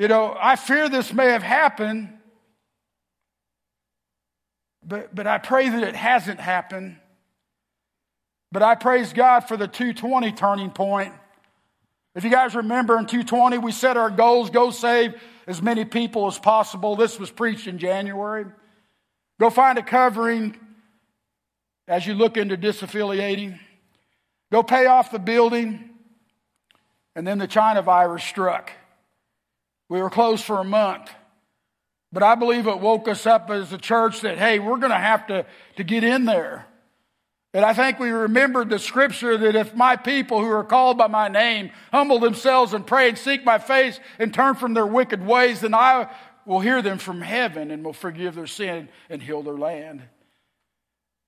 you 0.00 0.08
know, 0.08 0.34
I 0.40 0.56
fear 0.56 0.88
this 0.88 1.12
may 1.12 1.26
have 1.26 1.42
happened, 1.42 2.08
but, 4.82 5.14
but 5.14 5.26
I 5.26 5.36
pray 5.36 5.68
that 5.68 5.82
it 5.82 5.94
hasn't 5.94 6.40
happened. 6.40 6.96
But 8.50 8.62
I 8.62 8.76
praise 8.76 9.12
God 9.12 9.40
for 9.40 9.58
the 9.58 9.68
220 9.68 10.32
turning 10.32 10.70
point. 10.70 11.12
If 12.14 12.24
you 12.24 12.30
guys 12.30 12.54
remember 12.54 12.98
in 12.98 13.06
220, 13.06 13.58
we 13.58 13.72
set 13.72 13.96
our 13.96 14.10
goals 14.10 14.50
go 14.50 14.70
save 14.70 15.14
as 15.46 15.62
many 15.62 15.84
people 15.84 16.26
as 16.26 16.38
possible. 16.38 16.96
This 16.96 17.18
was 17.18 17.30
preached 17.30 17.66
in 17.66 17.78
January. 17.78 18.46
Go 19.38 19.50
find 19.50 19.78
a 19.78 19.82
covering 19.82 20.56
as 21.86 22.06
you 22.06 22.14
look 22.14 22.36
into 22.36 22.56
disaffiliating. 22.56 23.58
Go 24.50 24.62
pay 24.62 24.86
off 24.86 25.10
the 25.12 25.18
building. 25.18 25.90
And 27.14 27.26
then 27.26 27.38
the 27.38 27.46
China 27.46 27.82
virus 27.82 28.24
struck. 28.24 28.72
We 29.88 30.00
were 30.00 30.10
closed 30.10 30.44
for 30.44 30.60
a 30.60 30.64
month. 30.64 31.10
But 32.12 32.22
I 32.22 32.34
believe 32.34 32.66
it 32.66 32.80
woke 32.80 33.08
us 33.08 33.26
up 33.26 33.50
as 33.50 33.72
a 33.72 33.78
church 33.78 34.22
that, 34.22 34.38
hey, 34.38 34.58
we're 34.58 34.78
going 34.78 34.90
to 34.90 34.98
have 34.98 35.26
to, 35.28 35.46
to 35.76 35.84
get 35.84 36.02
in 36.02 36.24
there. 36.24 36.66
And 37.52 37.64
I 37.64 37.74
think 37.74 37.98
we 37.98 38.10
remembered 38.10 38.68
the 38.68 38.78
scripture 38.78 39.36
that 39.36 39.56
if 39.56 39.74
my 39.74 39.96
people 39.96 40.40
who 40.40 40.50
are 40.50 40.64
called 40.64 40.98
by 40.98 41.08
my 41.08 41.28
name 41.28 41.70
humble 41.90 42.20
themselves 42.20 42.72
and 42.74 42.86
pray 42.86 43.08
and 43.08 43.18
seek 43.18 43.44
my 43.44 43.58
face 43.58 43.98
and 44.20 44.32
turn 44.32 44.54
from 44.54 44.74
their 44.74 44.86
wicked 44.86 45.26
ways, 45.26 45.60
then 45.60 45.74
I 45.74 46.08
will 46.46 46.60
hear 46.60 46.80
them 46.80 46.98
from 46.98 47.20
heaven 47.20 47.72
and 47.72 47.84
will 47.84 47.92
forgive 47.92 48.36
their 48.36 48.46
sin 48.46 48.88
and 49.08 49.20
heal 49.20 49.42
their 49.42 49.58
land. 49.58 50.02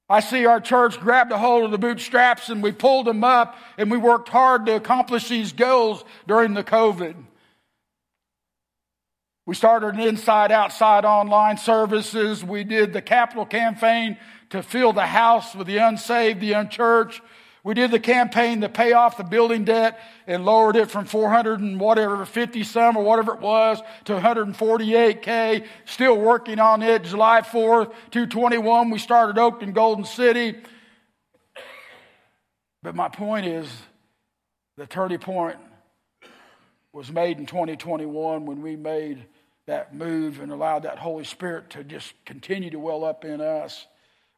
I 0.09 0.21
see 0.21 0.47
our 0.47 0.61
church 0.61 1.01
grabbed 1.01 1.33
a 1.33 1.39
hold 1.39 1.65
of 1.65 1.71
the 1.71 1.79
bootstraps 1.79 2.51
and 2.51 2.63
we 2.63 2.71
pulled 2.71 3.07
them 3.07 3.25
up 3.25 3.57
and 3.77 3.91
we 3.91 3.99
worked 3.99 4.29
hard 4.29 4.67
to 4.67 4.77
accomplish 4.77 5.29
these 5.29 5.53
goals 5.53 6.05
during 6.29 6.55
the 6.55 6.63
COVID. 6.63 7.17
We 9.45 9.57
started 9.57 9.95
an 9.95 10.01
inside 10.01 10.53
outside 10.53 11.05
online 11.05 11.57
services. 11.57 12.45
We 12.45 12.63
did 12.63 12.93
the 12.93 13.03
capital 13.03 13.45
campaign 13.45 14.17
to 14.53 14.63
fill 14.63 14.93
the 14.93 15.07
house 15.07 15.55
with 15.55 15.67
the 15.67 15.79
unsaved, 15.79 16.39
the 16.39 16.53
unchurched. 16.53 17.23
We 17.65 17.73
did 17.73 17.91
the 17.91 17.99
campaign 17.99 18.61
to 18.61 18.69
pay 18.69 18.93
off 18.93 19.17
the 19.17 19.25
building 19.25 19.65
debt 19.65 19.99
and 20.27 20.45
lowered 20.45 20.77
it 20.77 20.91
from 20.91 21.07
400 21.07 21.61
and 21.61 21.81
whatever, 21.81 22.27
50 22.27 22.63
some 22.63 22.99
or 22.99 23.03
whatever 23.03 23.33
it 23.33 23.41
was 23.41 23.81
to 24.05 24.13
148K. 24.13 25.65
Still 25.87 26.19
working 26.19 26.59
on 26.59 26.83
it. 26.83 27.05
July 27.05 27.41
4th, 27.41 27.95
221, 28.11 28.91
we 28.91 28.99
started 28.99 29.37
Oakton 29.37 29.73
Golden 29.73 30.05
City. 30.05 30.57
But 32.83 32.95
my 32.95 33.09
point 33.09 33.47
is, 33.47 33.73
the 34.77 34.87
turning 34.87 35.19
point 35.19 35.57
was 36.93 37.11
made 37.11 37.39
in 37.39 37.47
2021 37.47 38.45
when 38.45 38.61
we 38.61 38.77
made 38.77 39.25
that 39.67 39.95
move 39.95 40.41
and 40.41 40.53
allowed 40.53 40.83
that 40.83 40.99
Holy 40.99 41.25
Spirit 41.25 41.71
to 41.71 41.85
just 41.85 42.13
continue 42.27 42.69
to 42.69 42.79
well 42.79 43.03
up 43.03 43.25
in 43.25 43.41
us. 43.41 43.87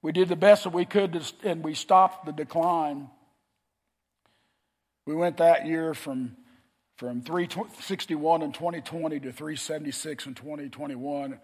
We 0.05 0.13
did 0.13 0.29
the 0.29 0.37
best 0.37 0.65
that 0.65 0.75
we 0.75 0.85
could 0.85 1.15
to, 1.15 1.49
and 1.49 1.65
we 1.65 1.73
stopped 1.73 2.27
the 2.27 2.33
decline. 2.33 3.09
We 5.07 5.15
went 5.15 5.39
that 5.39 5.67
year 5.67 5.95
from, 5.95 6.37
from 6.99 7.23
361 7.23 8.43
in 8.43 8.53
2020 8.53 9.21
to 9.21 9.33
376 9.33 10.27
in 10.27 10.35
2021. 10.35 11.41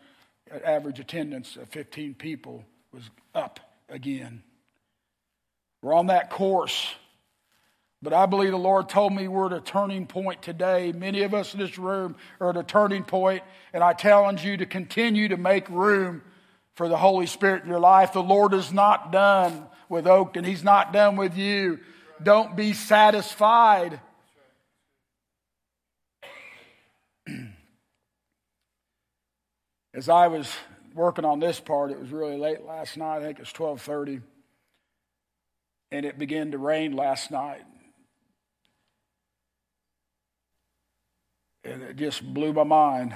Average 0.62 1.01
attendance 1.01 1.57
of 1.57 1.70
15 1.70 2.12
people 2.12 2.66
was 2.92 3.05
up 3.35 3.61
again. 3.88 4.42
We're 5.81 5.94
on 5.94 6.09
that 6.09 6.29
course. 6.29 6.87
But 8.03 8.12
I 8.12 8.27
believe 8.27 8.51
the 8.51 8.59
Lord 8.59 8.90
told 8.90 9.14
me 9.14 9.27
we're 9.27 9.46
at 9.46 9.55
a 9.55 9.62
turning 9.62 10.07
point 10.07 10.42
today. 10.42 10.92
Many 10.92 11.23
of 11.23 11.33
us 11.33 11.55
in 11.55 11.61
this 11.61 11.79
room 11.79 12.14
are 12.40 12.51
at 12.51 12.59
a 12.59 12.62
turning 12.62 13.05
point, 13.05 13.42
and 13.73 13.83
I 13.83 13.94
challenge 13.94 14.44
you 14.44 14.59
to 14.59 14.66
continue 14.66 15.29
to 15.29 15.38
make 15.38 15.66
room 15.70 16.20
for 16.81 16.88
the 16.88 16.97
Holy 16.97 17.27
Spirit 17.27 17.62
in 17.62 17.69
your 17.69 17.79
life. 17.79 18.14
The 18.14 18.23
Lord 18.23 18.55
is 18.55 18.73
not 18.73 19.12
done 19.12 19.66
with 19.90 20.07
Oakton, 20.07 20.47
He's 20.47 20.64
not 20.64 20.95
done 20.95 21.16
with 21.16 21.37
you. 21.37 21.79
Don't 22.23 22.57
be 22.57 22.73
satisfied. 22.73 24.01
As 29.93 30.09
I 30.09 30.29
was 30.29 30.51
working 30.95 31.27
on 31.27 31.38
this 31.38 31.61
part, 31.61 31.90
it 31.90 32.01
was 32.01 32.11
really 32.11 32.38
late 32.38 32.62
last 32.62 32.97
night. 32.97 33.19
I 33.19 33.21
think 33.25 33.38
it 33.38 33.43
was 33.43 33.53
12:30. 33.53 34.23
And 35.93 36.07
it 36.07 36.19
began 36.19 36.53
to 36.53 36.59
rain 36.59 36.97
last 36.97 37.31
night. 37.31 37.66
And 41.62 41.83
it 41.83 41.97
just 41.97 42.25
blew 42.25 42.55
my 42.55 42.64
mind 42.64 43.14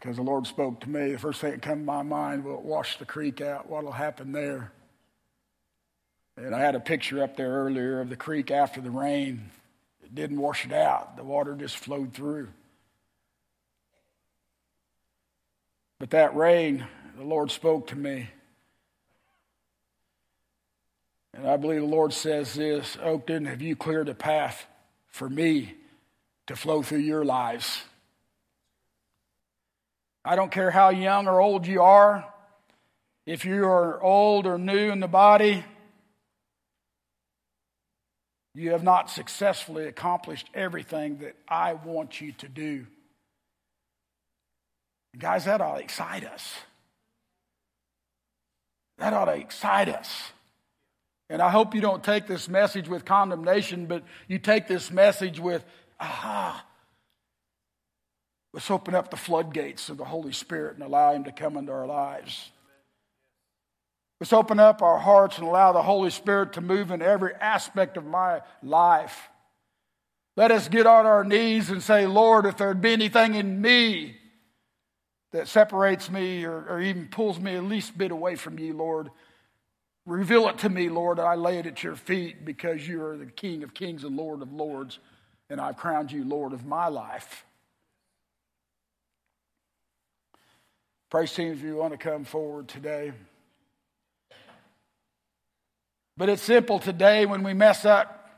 because 0.00 0.16
the 0.16 0.22
Lord 0.22 0.46
spoke 0.46 0.80
to 0.80 0.88
me. 0.88 1.12
The 1.12 1.18
first 1.18 1.42
thing 1.42 1.50
that 1.50 1.62
came 1.62 1.80
to 1.80 1.84
my 1.84 2.02
mind, 2.02 2.44
will 2.44 2.62
wash 2.62 2.98
the 2.98 3.04
creek 3.04 3.42
out? 3.42 3.68
What'll 3.68 3.92
happen 3.92 4.32
there? 4.32 4.72
And 6.38 6.54
I 6.54 6.60
had 6.60 6.74
a 6.74 6.80
picture 6.80 7.22
up 7.22 7.36
there 7.36 7.50
earlier 7.50 8.00
of 8.00 8.08
the 8.08 8.16
creek 8.16 8.50
after 8.50 8.80
the 8.80 8.90
rain. 8.90 9.50
It 10.02 10.14
didn't 10.14 10.40
wash 10.40 10.64
it 10.64 10.72
out, 10.72 11.16
the 11.16 11.24
water 11.24 11.54
just 11.54 11.76
flowed 11.76 12.14
through. 12.14 12.48
But 15.98 16.10
that 16.10 16.34
rain, 16.34 16.86
the 17.18 17.24
Lord 17.24 17.50
spoke 17.50 17.88
to 17.88 17.96
me. 17.96 18.30
And 21.34 21.46
I 21.46 21.58
believe 21.58 21.82
the 21.82 21.86
Lord 21.86 22.14
says 22.14 22.54
this 22.54 22.96
Oakton, 22.96 23.46
have 23.46 23.60
you 23.60 23.76
cleared 23.76 24.08
a 24.08 24.14
path 24.14 24.64
for 25.08 25.28
me 25.28 25.74
to 26.46 26.56
flow 26.56 26.82
through 26.82 27.00
your 27.00 27.24
lives? 27.24 27.82
I 30.24 30.36
don't 30.36 30.50
care 30.50 30.70
how 30.70 30.90
young 30.90 31.26
or 31.26 31.40
old 31.40 31.66
you 31.66 31.82
are, 31.82 32.30
if 33.26 33.44
you 33.44 33.64
are 33.64 34.02
old 34.02 34.46
or 34.46 34.58
new 34.58 34.90
in 34.90 35.00
the 35.00 35.08
body, 35.08 35.64
you 38.54 38.72
have 38.72 38.82
not 38.82 39.08
successfully 39.10 39.86
accomplished 39.86 40.48
everything 40.54 41.18
that 41.18 41.36
I 41.48 41.74
want 41.74 42.20
you 42.20 42.32
to 42.32 42.48
do. 42.48 42.86
Guys, 45.16 45.44
that 45.44 45.60
ought 45.60 45.76
to 45.76 45.82
excite 45.82 46.24
us. 46.24 46.54
That 48.98 49.12
ought 49.12 49.26
to 49.26 49.36
excite 49.36 49.88
us. 49.88 50.32
And 51.28 51.40
I 51.40 51.50
hope 51.50 51.74
you 51.74 51.80
don't 51.80 52.02
take 52.02 52.26
this 52.26 52.48
message 52.48 52.88
with 52.88 53.04
condemnation, 53.04 53.86
but 53.86 54.02
you 54.26 54.38
take 54.38 54.66
this 54.66 54.90
message 54.90 55.38
with, 55.38 55.64
aha, 56.00 56.64
Let's 58.52 58.70
open 58.70 58.94
up 58.94 59.10
the 59.10 59.16
floodgates 59.16 59.88
of 59.88 59.96
the 59.96 60.04
Holy 60.04 60.32
Spirit 60.32 60.74
and 60.74 60.82
allow 60.82 61.12
Him 61.12 61.24
to 61.24 61.32
come 61.32 61.56
into 61.56 61.72
our 61.72 61.86
lives. 61.86 62.50
Let's 64.20 64.32
open 64.32 64.58
up 64.60 64.82
our 64.82 64.98
hearts 64.98 65.38
and 65.38 65.46
allow 65.46 65.72
the 65.72 65.82
Holy 65.82 66.10
Spirit 66.10 66.54
to 66.54 66.60
move 66.60 66.90
in 66.90 67.00
every 67.00 67.34
aspect 67.34 67.96
of 67.96 68.04
my 68.04 68.42
life. 68.62 69.30
Let 70.36 70.50
us 70.50 70.68
get 70.68 70.86
on 70.86 71.06
our 71.06 71.24
knees 71.24 71.70
and 71.70 71.82
say, 71.82 72.06
Lord, 72.06 72.44
if 72.44 72.56
there 72.56 72.74
be 72.74 72.92
anything 72.92 73.34
in 73.34 73.60
me 73.60 74.16
that 75.32 75.48
separates 75.48 76.10
me 76.10 76.44
or, 76.44 76.66
or 76.68 76.80
even 76.80 77.08
pulls 77.08 77.38
me 77.38 77.54
at 77.54 77.64
least 77.64 77.96
bit 77.96 78.10
away 78.10 78.34
from 78.36 78.58
you, 78.58 78.74
Lord, 78.74 79.10
reveal 80.06 80.48
it 80.48 80.58
to 80.58 80.68
me, 80.68 80.88
Lord, 80.88 81.18
and 81.18 81.26
I 81.26 81.34
lay 81.36 81.58
it 81.58 81.66
at 81.66 81.82
your 81.82 81.96
feet 81.96 82.44
because 82.44 82.86
you 82.86 83.02
are 83.04 83.16
the 83.16 83.26
King 83.26 83.62
of 83.62 83.74
kings 83.74 84.04
and 84.04 84.16
Lord 84.16 84.42
of 84.42 84.52
lords, 84.52 84.98
and 85.48 85.60
I've 85.60 85.76
crowned 85.76 86.12
you 86.12 86.24
Lord 86.24 86.52
of 86.52 86.66
my 86.66 86.88
life. 86.88 87.44
Praise 91.10 91.32
team, 91.32 91.52
if 91.52 91.60
you 91.60 91.74
want 91.74 91.92
to 91.92 91.98
come 91.98 92.24
forward 92.24 92.68
today. 92.68 93.12
But 96.16 96.28
it's 96.28 96.42
simple 96.42 96.78
today 96.78 97.26
when 97.26 97.42
we 97.42 97.52
mess 97.52 97.84
up, 97.84 98.30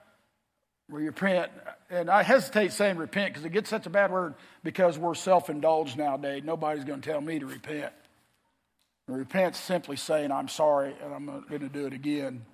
we 0.89 1.05
repent. 1.05 1.53
And 1.91 2.09
I 2.09 2.23
hesitate 2.23 2.73
saying 2.73 2.97
repent 2.97 3.35
because 3.35 3.45
it 3.45 3.53
gets 3.53 3.69
such 3.69 3.85
a 3.85 3.91
bad 3.91 4.11
word 4.11 4.37
because 4.65 4.99
we're 4.99 5.15
self 5.15 5.51
indulged 5.51 5.99
nowadays. 5.99 6.45
Nobody's 6.45 6.85
going 6.85 7.03
to 7.03 7.11
tell 7.11 7.21
me 7.21 7.39
to 7.41 7.47
repent. 7.47 7.93
And 9.07 9.19
repent 9.19 9.55
simply 9.55 9.97
saying, 9.97 10.33
I'm 10.33 10.49
sorry 10.49 10.95
and 11.05 11.13
I'm 11.13 11.27
going 11.27 11.61
to 11.61 11.69
do 11.69 11.87
it 11.87 11.93
again. 11.93 12.47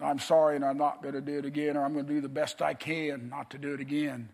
I'm 0.00 0.18
sorry 0.18 0.56
and 0.56 0.64
I'm 0.64 0.78
not 0.78 1.02
going 1.02 1.14
to 1.14 1.20
do 1.20 1.38
it 1.38 1.44
again, 1.44 1.76
or 1.76 1.84
I'm 1.84 1.92
going 1.92 2.06
to 2.06 2.12
do 2.12 2.20
the 2.22 2.28
best 2.30 2.62
I 2.62 2.72
can 2.72 3.28
not 3.28 3.50
to 3.50 3.58
do 3.58 3.74
it 3.74 3.80
again. 3.80 4.30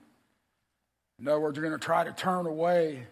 In 1.20 1.28
other 1.28 1.40
words, 1.40 1.56
you're 1.56 1.66
going 1.66 1.78
to 1.78 1.85
try 1.85 2.04
to 2.04 2.12
turn 2.12 2.46
away. 2.46 3.06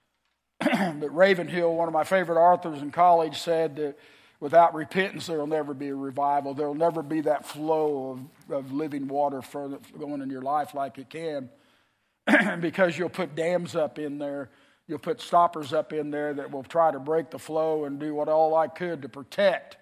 but 0.60 1.14
Ravenhill, 1.14 1.74
one 1.74 1.88
of 1.88 1.94
my 1.94 2.04
favorite 2.04 2.40
authors 2.40 2.82
in 2.82 2.90
college, 2.90 3.38
said 3.38 3.76
that 3.76 3.98
without 4.40 4.74
repentance, 4.74 5.26
there 5.26 5.38
will 5.38 5.46
never 5.48 5.74
be 5.74 5.88
a 5.88 5.94
revival. 5.94 6.54
There 6.54 6.68
will 6.68 6.74
never 6.74 7.02
be 7.02 7.22
that 7.22 7.46
flow 7.46 8.20
of, 8.48 8.54
of 8.54 8.72
living 8.72 9.08
water 9.08 9.42
for, 9.42 9.78
going 9.98 10.22
in 10.22 10.30
your 10.30 10.42
life 10.42 10.74
like 10.74 10.98
it 10.98 11.10
can 11.10 11.50
because 12.60 12.96
you'll 12.96 13.08
put 13.08 13.34
dams 13.34 13.74
up 13.74 13.98
in 13.98 14.18
there. 14.18 14.50
You'll 14.86 14.98
put 14.98 15.20
stoppers 15.20 15.72
up 15.72 15.92
in 15.92 16.10
there 16.10 16.32
that 16.34 16.50
will 16.50 16.62
try 16.62 16.90
to 16.92 16.98
break 16.98 17.30
the 17.30 17.38
flow 17.38 17.84
and 17.84 17.98
do 17.98 18.14
what 18.14 18.28
all 18.28 18.54
I 18.54 18.68
could 18.68 19.02
to 19.02 19.08
protect 19.08 19.76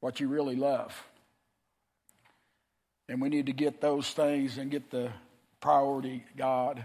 what 0.00 0.20
you 0.20 0.28
really 0.28 0.56
love. 0.56 0.94
And 3.08 3.20
we 3.22 3.28
need 3.28 3.46
to 3.46 3.52
get 3.52 3.80
those 3.80 4.10
things 4.10 4.58
and 4.58 4.70
get 4.70 4.90
the 4.90 5.10
priority 5.60 6.24
God. 6.36 6.84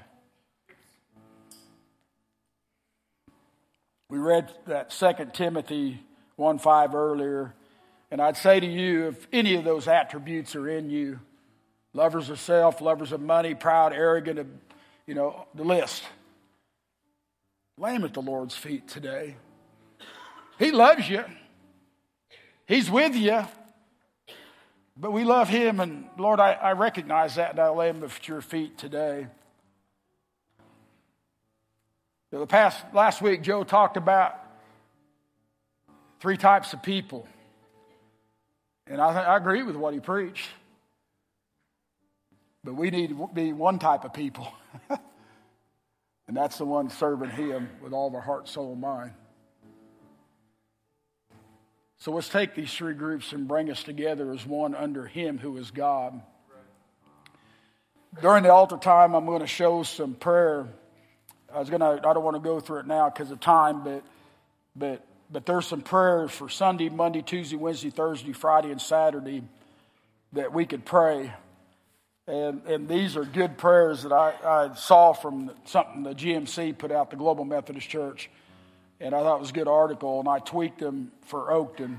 We 4.11 4.17
read 4.17 4.51
that 4.65 4.91
Second 4.91 5.33
Timothy 5.33 6.03
1 6.35 6.59
5 6.59 6.95
earlier, 6.95 7.53
and 8.11 8.21
I'd 8.21 8.35
say 8.35 8.59
to 8.59 8.67
you 8.67 9.07
if 9.07 9.25
any 9.31 9.55
of 9.55 9.63
those 9.63 9.87
attributes 9.87 10.53
are 10.53 10.67
in 10.67 10.89
you, 10.89 11.21
lovers 11.93 12.29
of 12.29 12.37
self, 12.37 12.81
lovers 12.81 13.13
of 13.13 13.21
money, 13.21 13.55
proud, 13.55 13.93
arrogant, 13.93 14.37
uh, 14.37 14.43
you 15.07 15.13
know, 15.13 15.47
the 15.55 15.63
list, 15.63 16.03
lay 17.77 17.93
them 17.93 18.03
at 18.03 18.13
the 18.13 18.21
Lord's 18.21 18.53
feet 18.53 18.85
today. 18.89 19.37
He 20.59 20.71
loves 20.71 21.07
you, 21.07 21.23
He's 22.65 22.91
with 22.91 23.15
you. 23.15 23.45
But 24.97 25.13
we 25.13 25.23
love 25.23 25.47
him, 25.47 25.79
and 25.79 26.09
Lord, 26.17 26.41
I, 26.41 26.51
I 26.51 26.73
recognize 26.73 27.35
that, 27.35 27.51
and 27.51 27.61
I 27.61 27.69
lay 27.69 27.89
him 27.89 28.03
at 28.03 28.27
your 28.27 28.41
feet 28.41 28.77
today. 28.77 29.27
The 32.31 32.47
past 32.47 32.81
last 32.93 33.21
week, 33.21 33.41
Joe 33.41 33.65
talked 33.65 33.97
about 33.97 34.39
three 36.21 36.37
types 36.37 36.71
of 36.71 36.81
people, 36.81 37.27
and 38.87 39.01
I, 39.01 39.23
I 39.23 39.37
agree 39.37 39.63
with 39.63 39.75
what 39.75 39.93
he 39.93 39.99
preached. 39.99 40.47
But 42.63 42.75
we 42.75 42.89
need 42.89 43.09
to 43.09 43.29
be 43.33 43.51
one 43.51 43.79
type 43.79 44.05
of 44.05 44.13
people, 44.13 44.47
and 44.89 46.37
that's 46.37 46.57
the 46.57 46.63
one 46.63 46.89
serving 46.89 47.31
Him 47.31 47.69
with 47.83 47.91
all 47.91 48.07
of 48.07 48.15
our 48.15 48.21
heart, 48.21 48.47
soul, 48.47 48.71
and 48.71 48.79
mind. 48.79 49.11
So 51.97 52.13
let's 52.13 52.29
take 52.29 52.55
these 52.55 52.71
three 52.71 52.93
groups 52.93 53.33
and 53.33 53.45
bring 53.45 53.69
us 53.69 53.83
together 53.83 54.31
as 54.31 54.45
one 54.45 54.73
under 54.73 55.05
Him 55.05 55.37
who 55.37 55.57
is 55.57 55.69
God. 55.69 56.21
during 58.21 58.43
the 58.43 58.53
altar 58.53 58.77
time, 58.77 59.15
I'm 59.15 59.25
going 59.25 59.41
to 59.41 59.47
show 59.47 59.83
some 59.83 60.13
prayer. 60.13 60.67
I 61.53 61.59
was 61.59 61.69
to, 61.69 61.85
I 61.85 62.13
don't 62.13 62.23
want 62.23 62.35
to 62.35 62.41
go 62.41 62.59
through 62.59 62.79
it 62.79 62.87
now 62.87 63.09
because 63.09 63.31
of 63.31 63.39
time, 63.39 63.83
but, 63.83 64.03
but, 64.75 65.05
but 65.31 65.45
there's 65.45 65.67
some 65.67 65.81
prayers 65.81 66.31
for 66.31 66.49
Sunday, 66.49 66.89
Monday, 66.89 67.21
Tuesday, 67.21 67.55
Wednesday, 67.55 67.89
Thursday, 67.89 68.33
Friday, 68.33 68.71
and 68.71 68.81
Saturday 68.81 69.43
that 70.33 70.53
we 70.53 70.65
could 70.65 70.85
pray. 70.85 71.33
And, 72.27 72.65
and 72.65 72.87
these 72.87 73.17
are 73.17 73.25
good 73.25 73.57
prayers 73.57 74.03
that 74.03 74.11
I, 74.11 74.33
I 74.43 74.75
saw 74.75 75.13
from 75.13 75.51
something 75.65 76.03
the 76.03 76.13
GMC 76.13 76.77
put 76.77 76.91
out, 76.91 77.09
the 77.09 77.17
Global 77.17 77.45
Methodist 77.45 77.89
Church. 77.89 78.29
And 78.99 79.15
I 79.15 79.21
thought 79.21 79.37
it 79.37 79.41
was 79.41 79.49
a 79.49 79.53
good 79.53 79.67
article, 79.67 80.19
and 80.19 80.29
I 80.29 80.39
tweaked 80.39 80.79
them 80.79 81.11
for 81.25 81.51
Oakton 81.51 81.97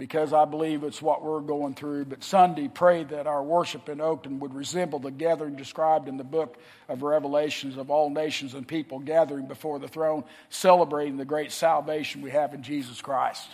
because 0.00 0.32
I 0.32 0.46
believe 0.46 0.82
it's 0.82 1.02
what 1.02 1.22
we're 1.22 1.40
going 1.40 1.74
through. 1.74 2.06
But 2.06 2.24
Sunday, 2.24 2.68
pray 2.68 3.04
that 3.04 3.26
our 3.26 3.42
worship 3.42 3.90
in 3.90 3.98
Oakton 3.98 4.38
would 4.38 4.54
resemble 4.54 4.98
the 4.98 5.10
gathering 5.10 5.56
described 5.56 6.08
in 6.08 6.16
the 6.16 6.24
book 6.24 6.56
of 6.88 7.02
Revelations 7.02 7.76
of 7.76 7.90
all 7.90 8.08
nations 8.08 8.54
and 8.54 8.66
people 8.66 8.98
gathering 8.98 9.46
before 9.46 9.78
the 9.78 9.88
throne, 9.88 10.24
celebrating 10.48 11.18
the 11.18 11.26
great 11.26 11.52
salvation 11.52 12.22
we 12.22 12.30
have 12.30 12.54
in 12.54 12.62
Jesus 12.62 13.02
Christ. 13.02 13.46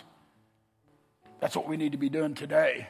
That's 1.41 1.53
what 1.53 1.67
we 1.67 1.75
need 1.75 1.91
to 1.91 1.97
be 1.97 2.07
doing 2.07 2.33
today. 2.33 2.87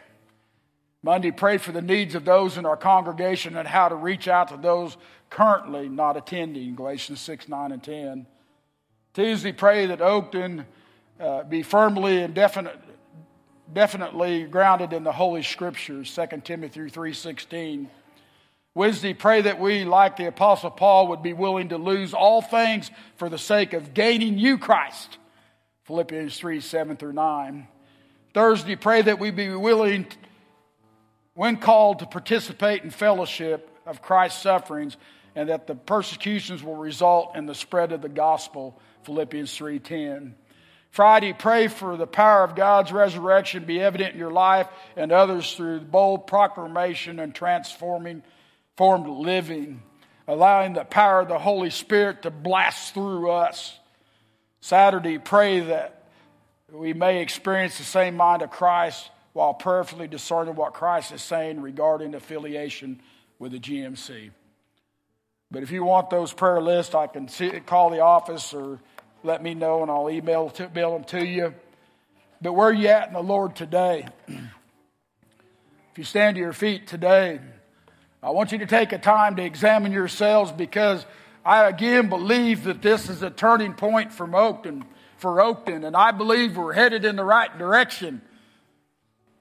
Monday, 1.01 1.31
pray 1.31 1.57
for 1.57 1.71
the 1.71 1.81
needs 1.81 2.13
of 2.13 2.25
those 2.25 2.59
in 2.59 2.65
our 2.67 2.77
congregation 2.77 3.57
and 3.57 3.67
how 3.67 3.89
to 3.89 3.95
reach 3.95 4.27
out 4.27 4.49
to 4.49 4.57
those 4.57 4.95
currently 5.31 5.89
not 5.89 6.15
attending, 6.15 6.75
Galatians 6.75 7.19
6, 7.21 7.49
9, 7.49 7.71
and 7.71 7.81
10. 7.81 8.27
Tuesday, 9.15 9.51
pray 9.51 9.87
that 9.87 9.97
Oakton 9.97 10.63
uh, 11.19 11.41
be 11.41 11.63
firmly 11.63 12.21
and 12.21 12.35
definite, 12.35 12.79
definitely 13.73 14.43
grounded 14.43 14.93
in 14.93 15.03
the 15.03 15.11
Holy 15.11 15.43
Scriptures, 15.43 16.13
2 16.13 16.41
Timothy 16.43 16.81
3.16. 16.81 17.87
Wednesday, 18.73 19.13
pray 19.13 19.41
that 19.41 19.59
we, 19.59 19.83
like 19.85 20.17
the 20.17 20.27
Apostle 20.27 20.69
Paul, 20.69 21.07
would 21.07 21.23
be 21.23 21.33
willing 21.33 21.69
to 21.69 21.77
lose 21.77 22.13
all 22.13 22.41
things 22.41 22.91
for 23.15 23.27
the 23.27 23.37
sake 23.37 23.73
of 23.73 23.93
gaining 23.93 24.37
you, 24.37 24.57
Christ, 24.57 25.17
Philippians 25.85 26.37
3, 26.37 26.59
7 26.59 26.97
through 26.97 27.13
9. 27.13 27.67
Thursday, 28.33 28.75
pray 28.75 29.01
that 29.01 29.19
we 29.19 29.31
be 29.31 29.49
willing 29.49 30.05
when 31.33 31.57
called 31.57 31.99
to 31.99 32.05
participate 32.05 32.83
in 32.83 32.91
fellowship 32.91 33.69
of 33.85 34.01
Christ's 34.01 34.41
sufferings 34.41 34.97
and 35.35 35.49
that 35.49 35.67
the 35.67 35.75
persecutions 35.75 36.63
will 36.63 36.75
result 36.75 37.35
in 37.35 37.45
the 37.45 37.55
spread 37.55 37.91
of 37.91 38.01
the 38.01 38.09
gospel 38.09 38.79
philippians 39.03 39.51
3.10 39.57 40.33
friday 40.91 41.33
pray 41.33 41.67
for 41.67 41.97
the 41.97 42.07
power 42.07 42.43
of 42.43 42.55
god's 42.55 42.91
resurrection 42.91 43.65
be 43.65 43.79
evident 43.79 44.13
in 44.13 44.19
your 44.19 44.31
life 44.31 44.67
and 44.95 45.11
others 45.11 45.53
through 45.53 45.79
bold 45.79 46.27
proclamation 46.27 47.19
and 47.19 47.33
transforming 47.33 48.23
formed 48.75 49.07
living 49.07 49.81
allowing 50.27 50.73
the 50.73 50.83
power 50.83 51.21
of 51.21 51.27
the 51.27 51.39
holy 51.39 51.69
spirit 51.69 52.21
to 52.21 52.31
blast 52.31 52.93
through 52.93 53.29
us 53.29 53.77
saturday 54.61 55.17
pray 55.17 55.59
that 55.59 56.03
we 56.71 56.93
may 56.93 57.21
experience 57.21 57.77
the 57.77 57.83
same 57.83 58.15
mind 58.15 58.41
of 58.41 58.49
christ 58.49 59.09
while 59.37 59.53
prayerfully 59.53 60.07
discerning 60.07 60.55
what 60.55 60.73
Christ 60.73 61.11
is 61.11 61.21
saying 61.21 61.61
regarding 61.61 62.15
affiliation 62.15 62.99
with 63.37 63.51
the 63.51 63.59
GMC. 63.59 64.31
But 65.51 65.61
if 65.61 65.69
you 65.69 65.83
want 65.83 66.09
those 66.09 66.33
prayer 66.33 66.59
lists, 66.59 66.95
I 66.95 67.05
can 67.05 67.27
see, 67.27 67.51
call 67.59 67.91
the 67.91 67.99
office 67.99 68.51
or 68.51 68.79
let 69.27 69.43
me 69.43 69.53
know 69.53 69.81
and 69.81 69.91
I'll 69.91 70.09
email, 70.09 70.49
to, 70.51 70.65
email 70.65 70.93
them 70.93 71.03
to 71.05 71.23
you. 71.23 71.53
But 72.41 72.53
where 72.53 72.69
are 72.69 72.73
you 72.73 72.87
at 72.87 73.09
in 73.09 73.13
the 73.13 73.21
Lord 73.21 73.55
today? 73.55 74.07
if 74.27 75.97
you 75.97 76.05
stand 76.05 76.35
to 76.35 76.41
your 76.41 76.53
feet 76.53 76.87
today, 76.87 77.41
I 78.23 78.31
want 78.31 78.53
you 78.53 78.59
to 78.59 78.65
take 78.65 78.93
a 78.93 78.97
time 78.97 79.35
to 79.35 79.43
examine 79.43 79.91
yourselves 79.91 80.51
because 80.51 81.05
I 81.45 81.67
again 81.67 82.07
believe 82.07 82.63
that 82.63 82.81
this 82.81 83.09
is 83.09 83.21
a 83.21 83.29
turning 83.29 83.73
point 83.73 84.13
from 84.13 84.31
Oakton, 84.31 84.83
for 85.17 85.37
Oakton, 85.37 85.85
and 85.85 85.95
I 85.95 86.11
believe 86.11 86.55
we're 86.55 86.73
headed 86.73 87.03
in 87.03 87.17
the 87.17 87.25
right 87.25 87.55
direction. 87.57 88.21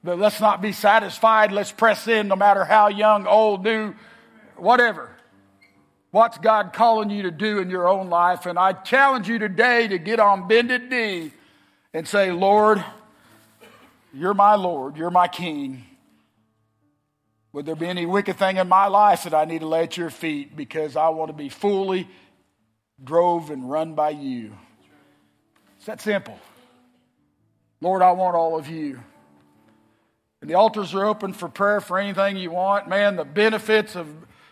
But 0.02 0.18
let's 0.18 0.40
not 0.40 0.60
be 0.60 0.72
satisfied. 0.72 1.52
Let's 1.52 1.72
press 1.72 2.08
in 2.08 2.28
no 2.28 2.36
matter 2.36 2.64
how 2.64 2.88
young, 2.88 3.26
old, 3.26 3.62
new, 3.62 3.94
whatever. 4.56 5.15
What's 6.16 6.38
God 6.38 6.72
calling 6.72 7.10
you 7.10 7.24
to 7.24 7.30
do 7.30 7.58
in 7.58 7.68
your 7.68 7.86
own 7.86 8.08
life? 8.08 8.46
And 8.46 8.58
I 8.58 8.72
challenge 8.72 9.28
you 9.28 9.38
today 9.38 9.86
to 9.86 9.98
get 9.98 10.18
on 10.18 10.48
bended 10.48 10.88
knee 10.88 11.30
and 11.92 12.08
say, 12.08 12.32
Lord, 12.32 12.82
you're 14.14 14.32
my 14.32 14.54
Lord, 14.54 14.96
you're 14.96 15.10
my 15.10 15.28
King. 15.28 15.84
Would 17.52 17.66
there 17.66 17.76
be 17.76 17.84
any 17.84 18.06
wicked 18.06 18.38
thing 18.38 18.56
in 18.56 18.66
my 18.66 18.86
life 18.86 19.24
that 19.24 19.34
I 19.34 19.44
need 19.44 19.58
to 19.58 19.66
lay 19.66 19.82
at 19.82 19.98
your 19.98 20.08
feet 20.08 20.56
because 20.56 20.96
I 20.96 21.10
want 21.10 21.28
to 21.28 21.34
be 21.34 21.50
fully 21.50 22.08
drove 23.04 23.50
and 23.50 23.70
run 23.70 23.94
by 23.94 24.08
you? 24.08 24.56
It's 25.76 25.84
that 25.84 26.00
simple. 26.00 26.40
Lord, 27.82 28.00
I 28.00 28.12
want 28.12 28.36
all 28.36 28.58
of 28.58 28.68
you. 28.68 29.00
And 30.40 30.48
the 30.48 30.54
altars 30.54 30.94
are 30.94 31.04
open 31.04 31.34
for 31.34 31.50
prayer 31.50 31.82
for 31.82 31.98
anything 31.98 32.38
you 32.38 32.52
want. 32.52 32.88
Man, 32.88 33.16
the 33.16 33.26
benefits 33.26 33.94
of, 33.96 34.08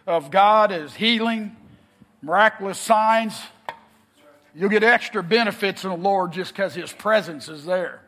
of 0.06 0.30
God 0.30 0.72
is 0.72 0.94
healing, 0.94 1.56
miraculous 2.22 2.78
signs. 2.78 3.40
You'll 4.54 4.70
get 4.70 4.84
extra 4.84 5.22
benefits 5.22 5.84
in 5.84 5.90
the 5.90 5.96
Lord 5.96 6.32
just 6.32 6.52
because 6.52 6.74
His 6.74 6.92
presence 6.92 7.48
is 7.48 7.64
there. 7.64 8.00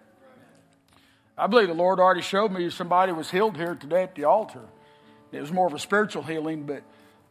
I 1.38 1.46
believe 1.46 1.68
the 1.68 1.74
Lord 1.74 2.00
already 2.00 2.22
showed 2.22 2.50
me 2.50 2.70
somebody 2.70 3.12
was 3.12 3.30
healed 3.30 3.56
here 3.56 3.74
today 3.74 4.02
at 4.02 4.14
the 4.14 4.24
altar. 4.24 4.62
It 5.32 5.40
was 5.40 5.52
more 5.52 5.66
of 5.66 5.74
a 5.74 5.78
spiritual 5.78 6.22
healing, 6.22 6.62
but, 6.62 6.82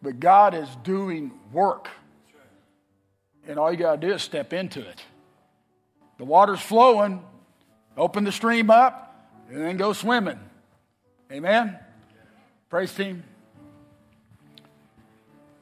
but 0.01 0.19
God 0.19 0.53
is 0.53 0.67
doing 0.83 1.31
work. 1.51 1.89
And 3.47 3.57
all 3.57 3.71
you 3.71 3.77
got 3.77 3.99
to 3.99 4.07
do 4.07 4.13
is 4.13 4.21
step 4.21 4.53
into 4.53 4.79
it. 4.79 5.01
The 6.17 6.25
water's 6.25 6.61
flowing, 6.61 7.23
open 7.97 8.23
the 8.23 8.31
stream 8.31 8.69
up, 8.69 9.31
and 9.49 9.61
then 9.61 9.77
go 9.77 9.93
swimming. 9.93 10.39
Amen? 11.31 11.77
Praise 12.69 12.93
team. 12.93 13.23